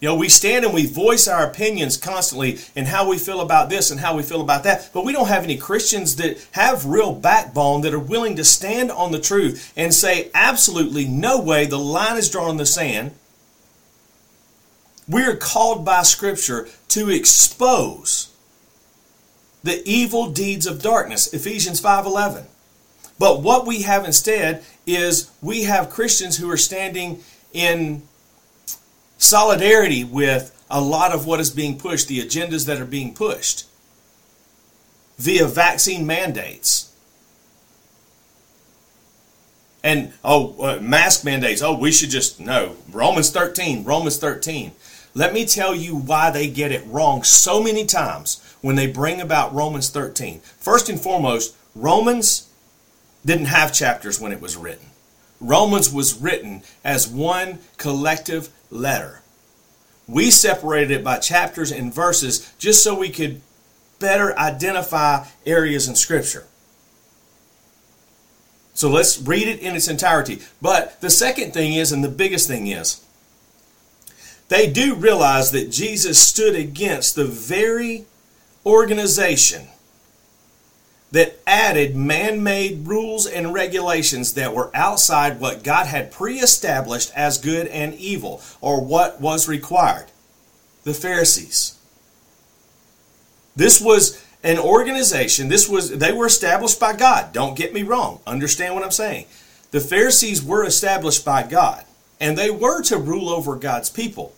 You 0.00 0.08
know, 0.08 0.16
we 0.16 0.28
stand 0.28 0.64
and 0.64 0.74
we 0.74 0.86
voice 0.86 1.28
our 1.28 1.46
opinions 1.46 1.96
constantly 1.96 2.58
and 2.74 2.88
how 2.88 3.08
we 3.08 3.18
feel 3.18 3.40
about 3.40 3.70
this 3.70 3.92
and 3.92 4.00
how 4.00 4.16
we 4.16 4.24
feel 4.24 4.40
about 4.40 4.64
that, 4.64 4.90
but 4.92 5.04
we 5.04 5.12
don't 5.12 5.28
have 5.28 5.44
any 5.44 5.56
Christians 5.56 6.16
that 6.16 6.44
have 6.52 6.86
real 6.86 7.14
backbone 7.14 7.82
that 7.82 7.94
are 7.94 8.00
willing 8.00 8.34
to 8.34 8.42
stand 8.42 8.90
on 8.90 9.12
the 9.12 9.20
truth 9.20 9.72
and 9.76 9.94
say, 9.94 10.28
absolutely 10.34 11.06
no 11.06 11.40
way, 11.40 11.66
the 11.66 11.78
line 11.78 12.16
is 12.16 12.28
drawn 12.28 12.50
in 12.50 12.56
the 12.56 12.66
sand. 12.66 13.12
We 15.08 15.22
are 15.22 15.36
called 15.36 15.84
by 15.84 16.02
Scripture 16.02 16.68
to 16.88 17.08
expose 17.08 18.31
the 19.62 19.82
evil 19.88 20.30
deeds 20.30 20.66
of 20.66 20.82
darkness, 20.82 21.32
Ephesians 21.32 21.80
5:11. 21.80 22.46
But 23.18 23.42
what 23.42 23.66
we 23.66 23.82
have 23.82 24.04
instead 24.04 24.64
is 24.86 25.30
we 25.40 25.64
have 25.64 25.90
Christians 25.90 26.38
who 26.38 26.50
are 26.50 26.56
standing 26.56 27.22
in 27.52 28.02
solidarity 29.18 30.02
with 30.02 30.50
a 30.68 30.80
lot 30.80 31.12
of 31.12 31.26
what 31.26 31.38
is 31.38 31.50
being 31.50 31.78
pushed, 31.78 32.08
the 32.08 32.20
agendas 32.20 32.66
that 32.66 32.80
are 32.80 32.86
being 32.86 33.14
pushed 33.14 33.66
via 35.18 35.46
vaccine 35.46 36.04
mandates. 36.06 36.92
And 39.84 40.12
oh, 40.24 40.56
uh, 40.60 40.80
mask 40.80 41.24
mandates. 41.24 41.62
Oh, 41.62 41.76
we 41.76 41.92
should 41.92 42.10
just 42.10 42.40
no. 42.40 42.76
Romans 42.90 43.30
13, 43.30 43.84
Romans 43.84 44.16
13. 44.16 44.72
Let 45.14 45.34
me 45.34 45.44
tell 45.44 45.74
you 45.74 45.94
why 45.96 46.30
they 46.30 46.48
get 46.48 46.72
it 46.72 46.84
wrong 46.86 47.22
so 47.22 47.62
many 47.62 47.84
times 47.84 48.41
when 48.62 48.76
they 48.76 48.86
bring 48.86 49.20
about 49.20 49.54
Romans 49.54 49.90
13. 49.90 50.40
First 50.40 50.88
and 50.88 50.98
foremost, 50.98 51.54
Romans 51.74 52.48
didn't 53.26 53.46
have 53.46 53.74
chapters 53.74 54.18
when 54.18 54.32
it 54.32 54.40
was 54.40 54.56
written. 54.56 54.86
Romans 55.40 55.92
was 55.92 56.14
written 56.18 56.62
as 56.82 57.06
one 57.06 57.58
collective 57.76 58.48
letter. 58.70 59.20
We 60.08 60.30
separated 60.30 60.90
it 60.92 61.04
by 61.04 61.18
chapters 61.18 61.70
and 61.70 61.92
verses 61.92 62.52
just 62.58 62.82
so 62.82 62.98
we 62.98 63.10
could 63.10 63.40
better 63.98 64.36
identify 64.38 65.26
areas 65.44 65.88
in 65.88 65.94
Scripture. 65.94 66.46
So 68.74 68.88
let's 68.88 69.20
read 69.20 69.48
it 69.48 69.60
in 69.60 69.76
its 69.76 69.88
entirety. 69.88 70.40
But 70.60 71.00
the 71.00 71.10
second 71.10 71.52
thing 71.52 71.74
is, 71.74 71.92
and 71.92 72.02
the 72.02 72.08
biggest 72.08 72.48
thing 72.48 72.68
is, 72.68 73.04
they 74.48 74.70
do 74.70 74.94
realize 74.94 75.50
that 75.52 75.70
Jesus 75.70 76.18
stood 76.18 76.54
against 76.54 77.14
the 77.14 77.24
very 77.24 78.06
organization 78.64 79.68
that 81.12 81.38
added 81.46 81.94
man 81.94 82.42
made 82.42 82.86
rules 82.86 83.26
and 83.26 83.52
regulations 83.52 84.34
that 84.34 84.54
were 84.54 84.70
outside 84.74 85.38
what 85.38 85.62
God 85.62 85.86
had 85.86 86.10
pre 86.10 86.38
established 86.38 87.12
as 87.14 87.38
good 87.38 87.66
and 87.68 87.94
evil, 87.94 88.42
or 88.60 88.82
what 88.82 89.20
was 89.20 89.46
required. 89.46 90.06
The 90.84 90.94
Pharisees. 90.94 91.78
This 93.54 93.80
was 93.80 94.24
an 94.42 94.58
organization, 94.58 95.48
this 95.48 95.68
was 95.68 95.90
they 95.98 96.12
were 96.12 96.26
established 96.26 96.80
by 96.80 96.94
God. 96.94 97.32
Don't 97.32 97.56
get 97.56 97.72
me 97.72 97.82
wrong. 97.82 98.20
Understand 98.26 98.74
what 98.74 98.82
I'm 98.82 98.90
saying. 98.90 99.26
The 99.70 99.80
Pharisees 99.80 100.42
were 100.42 100.64
established 100.64 101.24
by 101.24 101.44
God, 101.44 101.84
and 102.20 102.36
they 102.36 102.50
were 102.50 102.82
to 102.82 102.96
rule 102.96 103.28
over 103.28 103.54
God's 103.56 103.90
people, 103.90 104.34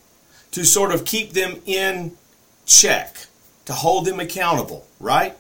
to 0.51 0.65
sort 0.65 0.93
of 0.93 1.05
keep 1.05 1.33
them 1.33 1.61
in 1.67 2.17
check, 2.67 3.27
to 3.67 3.73
hold 3.73 4.05
them 4.05 4.21
accountable, 4.21 4.87
right? 5.01 5.37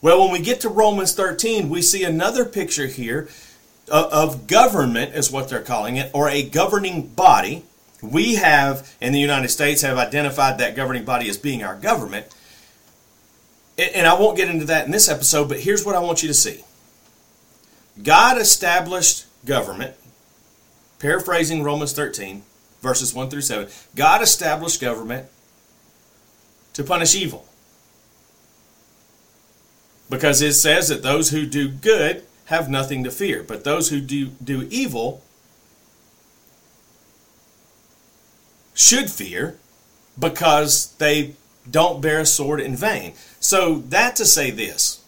Well, 0.00 0.20
when 0.20 0.32
we 0.32 0.40
get 0.40 0.60
to 0.60 0.68
Romans 0.68 1.14
13, 1.14 1.68
we 1.68 1.82
see 1.82 2.04
another 2.04 2.44
picture 2.44 2.86
here 2.86 3.28
of 3.90 4.46
government, 4.46 5.14
is 5.14 5.30
what 5.30 5.48
they're 5.48 5.62
calling 5.62 5.96
it, 5.96 6.10
or 6.12 6.28
a 6.28 6.42
governing 6.42 7.06
body. 7.06 7.64
We 8.02 8.36
have, 8.36 8.94
in 9.00 9.12
the 9.12 9.18
United 9.18 9.48
States, 9.48 9.82
have 9.82 9.96
identified 9.96 10.58
that 10.58 10.76
governing 10.76 11.04
body 11.04 11.28
as 11.28 11.36
being 11.36 11.64
our 11.64 11.74
government. 11.74 12.26
And 13.78 14.06
I 14.06 14.14
won't 14.14 14.36
get 14.36 14.48
into 14.48 14.66
that 14.66 14.86
in 14.86 14.92
this 14.92 15.08
episode, 15.08 15.48
but 15.48 15.60
here's 15.60 15.84
what 15.84 15.94
I 15.94 16.00
want 16.00 16.22
you 16.22 16.28
to 16.28 16.34
see 16.34 16.64
God 18.02 18.38
established 18.38 19.26
government, 19.44 19.94
paraphrasing 20.98 21.62
Romans 21.62 21.92
13, 21.92 22.42
verses 22.82 23.14
1 23.14 23.30
through 23.30 23.40
7. 23.40 23.68
God 23.96 24.22
established 24.22 24.80
government 24.80 25.26
to 26.74 26.84
punish 26.84 27.14
evil. 27.14 27.47
Because 30.10 30.40
it 30.40 30.54
says 30.54 30.88
that 30.88 31.02
those 31.02 31.30
who 31.30 31.46
do 31.46 31.68
good 31.68 32.24
have 32.46 32.70
nothing 32.70 33.04
to 33.04 33.10
fear, 33.10 33.42
but 33.42 33.64
those 33.64 33.90
who 33.90 34.00
do, 34.00 34.28
do 34.42 34.66
evil 34.70 35.22
should 38.74 39.10
fear 39.10 39.58
because 40.18 40.92
they 40.94 41.34
don't 41.70 42.00
bear 42.00 42.20
a 42.20 42.26
sword 42.26 42.60
in 42.60 42.74
vain. 42.74 43.12
So, 43.40 43.80
that 43.88 44.16
to 44.16 44.24
say 44.24 44.50
this 44.50 45.04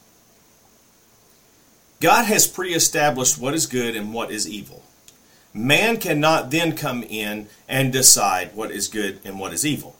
God 2.00 2.24
has 2.24 2.46
pre 2.46 2.74
established 2.74 3.38
what 3.38 3.54
is 3.54 3.66
good 3.66 3.96
and 3.96 4.12
what 4.12 4.30
is 4.30 4.48
evil. 4.48 4.82
Man 5.52 5.96
cannot 5.96 6.50
then 6.50 6.76
come 6.76 7.02
in 7.02 7.48
and 7.68 7.92
decide 7.92 8.54
what 8.54 8.70
is 8.70 8.88
good 8.88 9.20
and 9.24 9.38
what 9.40 9.52
is 9.52 9.66
evil. 9.66 9.96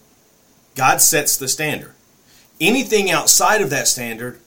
God 0.77 1.01
sets 1.01 1.37
the 1.37 1.49
standard. 1.49 1.95
Anything 2.61 3.11
outside 3.11 3.61
of 3.61 3.71
that 3.71 3.89
standard 3.89 4.41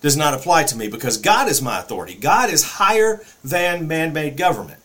does 0.00 0.16
not 0.16 0.34
apply 0.34 0.64
to 0.64 0.76
me 0.76 0.88
because 0.88 1.18
God 1.18 1.48
is 1.48 1.60
my 1.60 1.78
authority. 1.78 2.14
God 2.14 2.50
is 2.50 2.62
higher 2.62 3.22
than 3.44 3.86
man 3.86 4.12
made 4.12 4.36
government. 4.36 4.80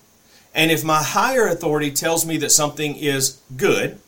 And 0.54 0.71
if 0.71 0.84
my 0.84 1.04
higher 1.04 1.47
authority 1.47 1.91
tells 1.91 2.25
me 2.25 2.38
that 2.38 2.51
something 2.51 2.95
is 2.95 3.41
good 3.56 3.99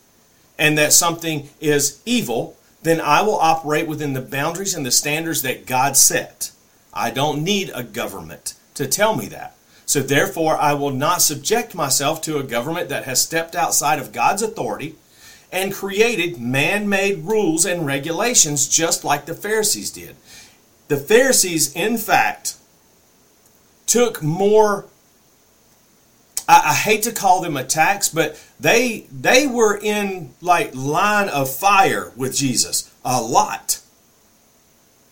and 0.58 0.78
that 0.78 0.93
something 0.93 1.50
is 1.60 2.02
evil, 2.06 2.58
then 2.84 3.02
I 3.02 3.22
will 3.22 3.36
operate 3.36 3.88
within 3.88 4.13
the 4.13 4.22
boundaries 4.22 4.74
and 4.74 4.86
the 4.86 4.91
standards 4.91 5.41
that 5.41 5.65
God 5.65 5.98
set. 5.98 6.52
I 6.93 7.12
don't 7.12 7.43
need 7.43 7.72
a 7.74 7.84
government 7.84 8.54
to 8.76 8.88
tell 8.88 9.15
me 9.15 9.28
that. 9.28 9.56
So 9.86 10.02
therefore, 10.02 10.58
I 10.58 10.74
will 10.74 10.91
not 10.91 11.22
subject 11.22 11.74
myself 11.74 12.22
to 12.24 12.38
a 12.38 12.43
government 12.43 12.89
that 12.89 13.06
has 13.06 13.22
stepped 13.22 13.56
outside 13.56 14.00
of 14.00 14.12
God's 14.12 14.41
authority 14.41 14.96
and 15.52 15.74
created 15.74 16.39
man 16.41 16.89
made 16.89 17.24
rules 17.24 17.65
and 17.65 17.86
regulations 17.86 18.67
just 18.67 19.04
like 19.04 19.26
the 19.26 19.34
Pharisees 19.34 19.91
did. 19.91 20.15
The 20.88 20.97
Pharisees, 20.97 21.73
in 21.76 21.97
fact, 21.97 22.56
took 23.86 24.21
more 24.21 24.86
I, 26.47 26.62
I, 26.67 26.73
hate 26.73 27.04
to 27.04 27.12
call 27.12 27.41
them 27.41 27.58
attacks, 27.58 28.10
but 28.10 28.41
they 28.60 29.06
they 29.12 29.47
were 29.47 29.78
in 29.78 30.34
like 30.41 30.73
line 30.73 31.30
of 31.30 31.54
fire 31.54 32.12
with 32.15 32.36
Jesus 32.36 32.91
a 33.04 33.21
lot 33.21 33.82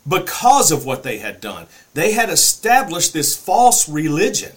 because 0.08 0.72
of 0.72 0.86
what 0.86 1.04
they 1.04 1.18
had 1.18 1.42
done. 1.42 1.68
They 1.94 2.14
had 2.14 2.30
established 2.30 3.14
this 3.14 3.36
false 3.36 3.90
religion. 3.90 4.54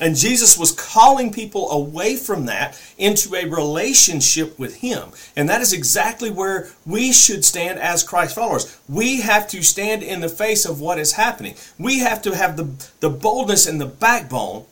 And 0.00 0.16
Jesus 0.16 0.56
was 0.56 0.72
calling 0.72 1.32
people 1.32 1.70
away 1.70 2.16
from 2.16 2.46
that 2.46 2.80
into 2.98 3.34
a 3.34 3.46
relationship 3.46 4.58
with 4.58 4.76
Him. 4.76 5.10
And 5.36 5.48
that 5.48 5.60
is 5.60 5.72
exactly 5.72 6.30
where 6.30 6.68
we 6.86 7.12
should 7.12 7.44
stand 7.44 7.78
as 7.80 8.02
Christ 8.02 8.34
followers. 8.34 8.78
We 8.88 9.22
have 9.22 9.48
to 9.48 9.62
stand 9.62 10.02
in 10.02 10.20
the 10.20 10.28
face 10.28 10.64
of 10.64 10.80
what 10.80 10.98
is 10.98 11.12
happening. 11.12 11.54
We 11.78 11.98
have 12.00 12.22
to 12.22 12.36
have 12.36 12.56
the, 12.56 12.70
the 13.00 13.10
boldness 13.10 13.66
and 13.66 13.80
the 13.80 13.86
backbone, 13.86 14.66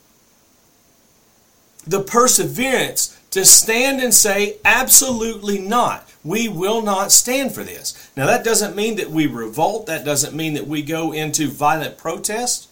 the 1.85 2.01
perseverance 2.01 3.17
to 3.31 3.45
stand 3.45 4.01
and 4.01 4.13
say, 4.13 4.57
absolutely 4.63 5.59
not. 5.59 6.09
We 6.23 6.47
will 6.47 6.81
not 6.81 7.11
stand 7.11 7.53
for 7.53 7.63
this. 7.63 8.09
Now, 8.15 8.25
that 8.25 8.43
doesn't 8.43 8.75
mean 8.75 8.95
that 8.97 9.09
we 9.09 9.27
revolt. 9.27 9.85
That 9.87 10.05
doesn't 10.05 10.35
mean 10.35 10.53
that 10.55 10.67
we 10.67 10.81
go 10.81 11.11
into 11.11 11.49
violent 11.49 11.97
protest. 11.97 12.69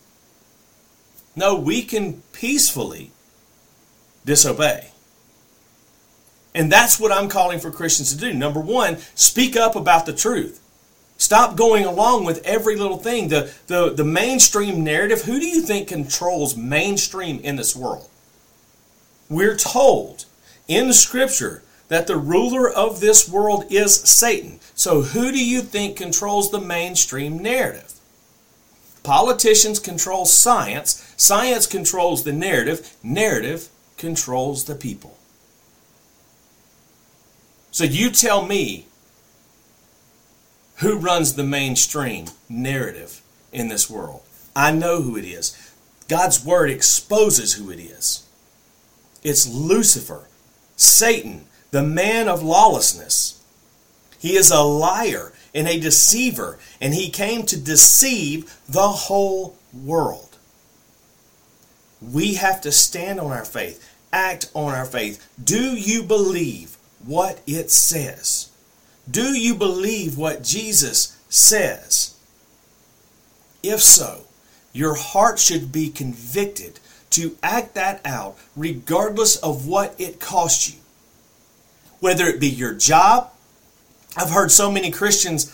No, 1.36 1.56
we 1.56 1.82
can 1.82 2.22
peacefully 2.32 3.12
disobey. 4.26 4.92
And 6.54 6.72
that's 6.72 7.00
what 7.00 7.12
I'm 7.12 7.28
calling 7.28 7.60
for 7.60 7.70
Christians 7.70 8.14
to 8.14 8.18
do. 8.18 8.34
Number 8.34 8.62
one, 8.62 8.98
speak 9.14 9.58
up 9.58 9.76
about 9.76 10.06
the 10.06 10.14
truth. 10.14 10.62
Stop 11.18 11.56
going 11.56 11.86
along 11.86 12.26
with 12.26 12.46
every 12.46 12.76
little 12.76 12.98
thing. 12.98 13.28
The, 13.28 13.52
the, 13.68 13.94
the 13.94 14.04
mainstream 14.04 14.84
narrative, 14.84 15.24
who 15.24 15.40
do 15.40 15.46
you 15.46 15.62
think 15.62 15.88
controls 15.88 16.56
mainstream 16.56 17.40
in 17.40 17.56
this 17.56 17.76
world? 17.76 18.10
We're 19.30 19.56
told 19.56 20.26
in 20.68 20.94
Scripture 20.94 21.64
that 21.88 22.08
the 22.08 22.18
ruler 22.18 22.70
of 22.70 23.00
this 23.00 23.30
world 23.30 23.66
is 23.70 23.96
Satan. 23.96 24.60
So, 24.76 25.02
who 25.02 25.32
do 25.32 25.44
you 25.44 25.62
think 25.62 25.98
controls 25.98 26.52
the 26.52 26.60
mainstream 26.60 27.38
narrative? 27.40 27.94
Politicians 29.04 29.80
control 29.80 30.26
science, 30.26 31.05
science 31.18 31.68
controls 31.68 32.24
the 32.24 32.34
narrative, 32.34 32.96
narrative 33.04 33.70
controls 33.98 34.66
the 34.66 34.76
people. 34.76 35.18
So, 37.72 37.84
you 37.84 38.10
tell 38.10 38.46
me 38.46 38.88
who 40.78 40.98
runs 40.98 41.34
the 41.34 41.44
mainstream 41.44 42.26
narrative 42.50 43.22
in 43.52 43.70
this 43.70 43.90
world. 43.90 44.22
I 44.56 44.72
know 44.72 45.02
who 45.02 45.18
it 45.18 45.26
is. 45.26 45.74
God's 46.08 46.44
word 46.46 46.70
exposes 46.70 47.54
who 47.54 47.72
it 47.72 47.80
is. 47.80 48.26
It's 49.24 49.48
Lucifer, 49.48 50.28
Satan, 50.76 51.48
the 51.72 51.84
man 51.84 52.28
of 52.28 52.44
lawlessness. 52.44 53.42
He 54.20 54.36
is 54.36 54.52
a 54.52 54.62
liar 54.62 55.34
and 55.54 55.68
a 55.68 55.80
deceiver, 55.80 56.60
and 56.80 56.94
he 56.94 57.10
came 57.10 57.44
to 57.44 57.58
deceive 57.58 58.58
the 58.68 58.90
whole 58.90 59.58
world. 59.74 60.35
We 62.12 62.36
have 62.36 62.62
to 62.62 62.72
stand 62.72 63.20
on 63.20 63.32
our 63.32 63.46
faith, 63.46 63.88
act 64.12 64.50
on 64.54 64.74
our 64.74 64.86
faith. 64.86 65.28
Do 65.42 65.76
you 65.76 66.04
believe 66.04 66.78
what 67.04 67.42
it 67.46 67.72
says? 67.72 68.50
Do 69.10 69.38
you 69.38 69.56
believe 69.56 70.18
what 70.18 70.44
Jesus 70.44 71.18
says? 71.30 72.16
If 73.62 73.82
so, 73.82 74.24
your 74.74 74.96
heart 74.96 75.40
should 75.40 75.72
be 75.72 75.90
convicted 75.90 76.80
to 77.12 77.38
act 77.42 77.76
that 77.76 78.02
out 78.06 78.38
regardless 78.56 79.38
of 79.38 79.68
what 79.68 79.96
it 80.00 80.20
costs 80.20 80.74
you 80.74 80.80
whether 82.06 82.28
it 82.28 82.40
be 82.40 82.48
your 82.48 82.74
job. 82.74 83.32
I've 84.16 84.30
heard 84.30 84.52
so 84.52 84.72
many 84.72 84.92
Christians 84.92 85.46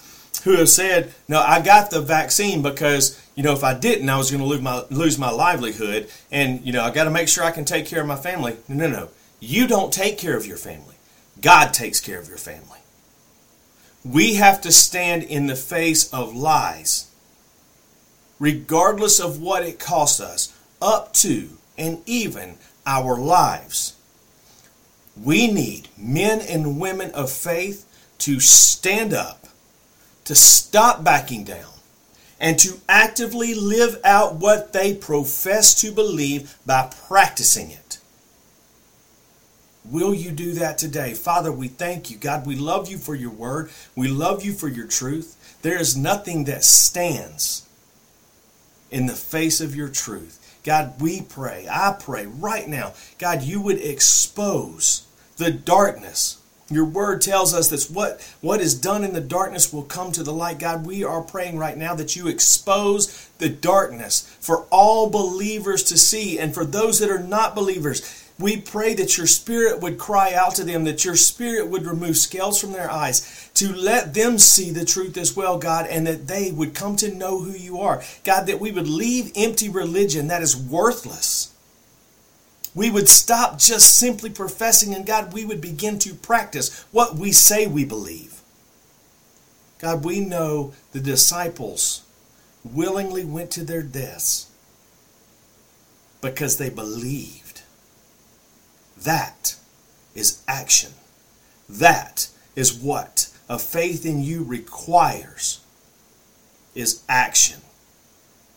who 0.43 0.55
have 0.57 0.69
said, 0.69 1.13
"No, 1.27 1.39
I 1.39 1.61
got 1.61 1.91
the 1.91 2.01
vaccine 2.01 2.61
because 2.61 3.19
you 3.35 3.43
know 3.43 3.53
if 3.53 3.63
I 3.63 3.73
didn't, 3.73 4.09
I 4.09 4.17
was 4.17 4.31
going 4.31 4.41
to 4.41 4.47
lose 4.47 4.61
my 4.61 4.83
lose 4.89 5.17
my 5.17 5.31
livelihood, 5.31 6.09
and 6.31 6.65
you 6.65 6.71
know 6.71 6.83
I 6.83 6.91
got 6.91 7.05
to 7.05 7.11
make 7.11 7.27
sure 7.27 7.43
I 7.43 7.51
can 7.51 7.65
take 7.65 7.85
care 7.85 8.01
of 8.01 8.07
my 8.07 8.15
family." 8.15 8.57
No, 8.67 8.87
no, 8.87 8.89
no. 8.89 9.09
You 9.39 9.67
don't 9.67 9.91
take 9.91 10.17
care 10.17 10.37
of 10.37 10.45
your 10.45 10.57
family. 10.57 10.95
God 11.41 11.73
takes 11.73 11.99
care 11.99 12.19
of 12.19 12.27
your 12.27 12.37
family. 12.37 12.79
We 14.03 14.35
have 14.35 14.61
to 14.61 14.71
stand 14.71 15.23
in 15.23 15.47
the 15.47 15.55
face 15.55 16.11
of 16.11 16.35
lies, 16.35 17.07
regardless 18.39 19.19
of 19.19 19.39
what 19.39 19.63
it 19.63 19.79
costs 19.79 20.19
us, 20.19 20.53
up 20.81 21.13
to 21.13 21.49
and 21.77 22.01
even 22.05 22.57
our 22.85 23.17
lives. 23.17 23.95
We 25.21 25.51
need 25.51 25.89
men 25.97 26.41
and 26.41 26.79
women 26.79 27.11
of 27.11 27.31
faith 27.31 27.85
to 28.19 28.39
stand 28.39 29.13
up, 29.13 29.40
to 30.25 30.35
stop 30.35 31.03
backing 31.03 31.43
down, 31.43 31.71
and 32.39 32.57
to 32.59 32.79
actively 32.89 33.53
live 33.53 33.99
out 34.03 34.35
what 34.35 34.73
they 34.73 34.93
profess 34.93 35.79
to 35.81 35.91
believe 35.91 36.57
by 36.65 36.91
practicing 37.07 37.69
it. 37.71 37.99
Will 39.83 40.13
you 40.13 40.31
do 40.31 40.53
that 40.53 40.77
today? 40.77 41.13
Father, 41.13 41.51
we 41.51 41.67
thank 41.67 42.11
you. 42.11 42.17
God, 42.17 42.45
we 42.45 42.55
love 42.55 42.89
you 42.89 42.97
for 42.97 43.15
your 43.15 43.31
word. 43.31 43.71
We 43.95 44.07
love 44.07 44.43
you 44.43 44.53
for 44.53 44.67
your 44.67 44.87
truth. 44.87 45.57
There 45.63 45.79
is 45.79 45.97
nothing 45.97 46.45
that 46.45 46.63
stands 46.63 47.67
in 48.89 49.05
the 49.07 49.13
face 49.13 49.61
of 49.61 49.75
your 49.75 49.89
truth. 49.89 50.37
God, 50.63 51.01
we 51.01 51.21
pray, 51.21 51.67
I 51.69 51.95
pray 51.99 52.27
right 52.27 52.67
now, 52.67 52.93
God, 53.17 53.41
you 53.41 53.61
would 53.61 53.79
expose 53.81 55.07
the 55.37 55.51
darkness. 55.51 56.40
Your 56.71 56.85
word 56.85 57.21
tells 57.21 57.53
us 57.53 57.69
that 57.69 57.93
what, 57.93 58.21
what 58.39 58.61
is 58.61 58.73
done 58.73 59.03
in 59.03 59.11
the 59.13 59.21
darkness 59.21 59.73
will 59.73 59.83
come 59.83 60.11
to 60.13 60.23
the 60.23 60.31
light. 60.31 60.57
God, 60.57 60.85
we 60.85 61.03
are 61.03 61.21
praying 61.21 61.57
right 61.57 61.77
now 61.77 61.93
that 61.95 62.15
you 62.15 62.27
expose 62.27 63.29
the 63.39 63.49
darkness 63.49 64.21
for 64.39 64.65
all 64.71 65.09
believers 65.09 65.83
to 65.83 65.97
see 65.97 66.39
and 66.39 66.53
for 66.53 66.63
those 66.63 66.99
that 66.99 67.09
are 67.09 67.19
not 67.19 67.55
believers. 67.55 68.17
We 68.39 68.57
pray 68.57 68.93
that 68.95 69.17
your 69.17 69.27
spirit 69.27 69.81
would 69.81 69.99
cry 69.99 70.33
out 70.33 70.55
to 70.55 70.63
them, 70.63 70.85
that 70.85 71.05
your 71.05 71.15
spirit 71.15 71.67
would 71.67 71.85
remove 71.85 72.17
scales 72.17 72.59
from 72.59 72.71
their 72.71 72.89
eyes, 72.89 73.49
to 73.55 73.71
let 73.71 74.13
them 74.13 74.39
see 74.39 74.71
the 74.71 74.85
truth 74.85 75.17
as 75.17 75.35
well, 75.35 75.59
God, 75.59 75.85
and 75.87 76.07
that 76.07 76.27
they 76.27 76.51
would 76.51 76.73
come 76.73 76.95
to 76.95 77.13
know 77.13 77.39
who 77.41 77.51
you 77.51 77.79
are. 77.79 78.01
God, 78.23 78.47
that 78.47 78.59
we 78.59 78.71
would 78.71 78.87
leave 78.87 79.31
empty 79.35 79.69
religion 79.69 80.27
that 80.29 80.41
is 80.41 80.55
worthless. 80.55 81.50
We 82.73 82.89
would 82.89 83.09
stop 83.09 83.59
just 83.59 83.97
simply 83.97 84.29
professing, 84.29 84.93
and 84.93 85.05
God, 85.05 85.33
we 85.33 85.45
would 85.45 85.61
begin 85.61 85.99
to 85.99 86.13
practice 86.13 86.85
what 86.91 87.15
we 87.15 87.31
say 87.31 87.67
we 87.67 87.83
believe. 87.83 88.41
God, 89.79 90.05
we 90.05 90.19
know 90.19 90.73
the 90.91 90.99
disciples 90.99 92.03
willingly 92.63 93.25
went 93.25 93.51
to 93.51 93.63
their 93.63 93.81
deaths 93.81 94.47
because 96.21 96.57
they 96.57 96.69
believed. 96.69 97.61
That 98.97 99.55
is 100.13 100.41
action. 100.47 100.91
That 101.67 102.29
is 102.55 102.73
what 102.73 103.29
a 103.49 103.57
faith 103.57 104.05
in 104.05 104.21
you 104.21 104.43
requires 104.43 105.61
is 106.75 107.03
action. 107.09 107.61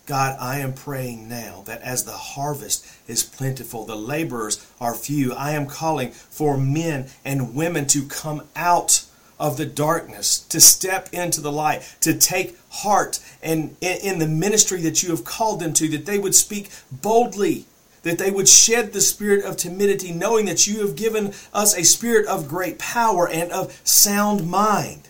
God, 0.06 0.36
I 0.38 0.58
am 0.58 0.74
praying 0.74 1.28
now 1.28 1.62
that 1.64 1.80
as 1.80 2.04
the 2.04 2.12
harvest 2.12 2.86
is 3.08 3.22
plentiful, 3.22 3.86
the 3.86 3.96
laborers 3.96 4.64
are 4.80 4.94
few. 4.94 5.32
I 5.32 5.52
am 5.52 5.66
calling 5.66 6.10
for 6.10 6.58
men 6.58 7.06
and 7.24 7.54
women 7.54 7.86
to 7.88 8.06
come 8.06 8.42
out 8.54 9.06
of 9.40 9.56
the 9.56 9.66
darkness, 9.66 10.38
to 10.38 10.60
step 10.60 11.08
into 11.12 11.40
the 11.40 11.50
light, 11.50 11.96
to 12.00 12.14
take 12.14 12.56
heart 12.70 13.18
and 13.42 13.76
in 13.80 14.18
the 14.18 14.28
ministry 14.28 14.80
that 14.82 15.02
you 15.02 15.10
have 15.10 15.24
called 15.24 15.60
them 15.60 15.72
to, 15.74 15.88
that 15.88 16.06
they 16.06 16.18
would 16.18 16.34
speak 16.34 16.70
boldly 16.92 17.66
that 18.04 18.18
they 18.18 18.30
would 18.30 18.48
shed 18.48 18.92
the 18.92 19.00
spirit 19.00 19.44
of 19.44 19.56
timidity, 19.56 20.12
knowing 20.12 20.44
that 20.44 20.66
you 20.66 20.86
have 20.86 20.94
given 20.94 21.32
us 21.52 21.74
a 21.74 21.82
spirit 21.82 22.26
of 22.26 22.48
great 22.48 22.78
power 22.78 23.28
and 23.28 23.50
of 23.50 23.80
sound 23.82 24.48
mind. 24.48 25.08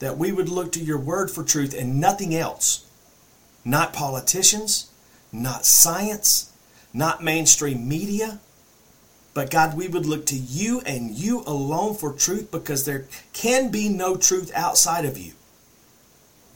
That 0.00 0.16
we 0.16 0.32
would 0.32 0.48
look 0.48 0.72
to 0.72 0.80
your 0.80 0.98
word 0.98 1.30
for 1.30 1.44
truth 1.44 1.74
and 1.78 2.00
nothing 2.00 2.34
else. 2.34 2.87
Not 3.64 3.92
politicians, 3.92 4.90
not 5.32 5.64
science, 5.66 6.52
not 6.92 7.22
mainstream 7.22 7.88
media. 7.88 8.40
But 9.34 9.50
God, 9.50 9.76
we 9.76 9.88
would 9.88 10.06
look 10.06 10.26
to 10.26 10.36
you 10.36 10.80
and 10.80 11.10
you 11.12 11.42
alone 11.46 11.94
for 11.94 12.12
truth 12.12 12.50
because 12.50 12.84
there 12.84 13.06
can 13.32 13.70
be 13.70 13.88
no 13.88 14.16
truth 14.16 14.50
outside 14.54 15.04
of 15.04 15.18
you. 15.18 15.32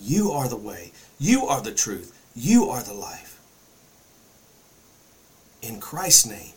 You 0.01 0.33
are 0.33 0.49
the 0.49 0.57
way. 0.57 0.93
You 1.19 1.47
are 1.47 1.61
the 1.61 1.73
truth. 1.73 2.19
You 2.35 2.71
are 2.71 2.83
the 2.83 2.95
life. 2.95 3.39
in 5.63 5.81
Christ's 5.81 6.27
name. 6.27 6.53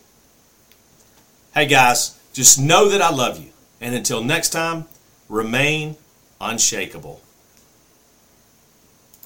Hey 1.54 1.66
guys, 1.66 2.18
just 2.32 2.58
know 2.58 2.88
that 2.88 3.00
I 3.00 3.10
love 3.10 3.38
you. 3.38 3.50
And 3.80 3.94
until 3.94 4.22
next 4.22 4.50
time, 4.50 4.86
remain 5.28 5.96
unshakable. 6.40 7.20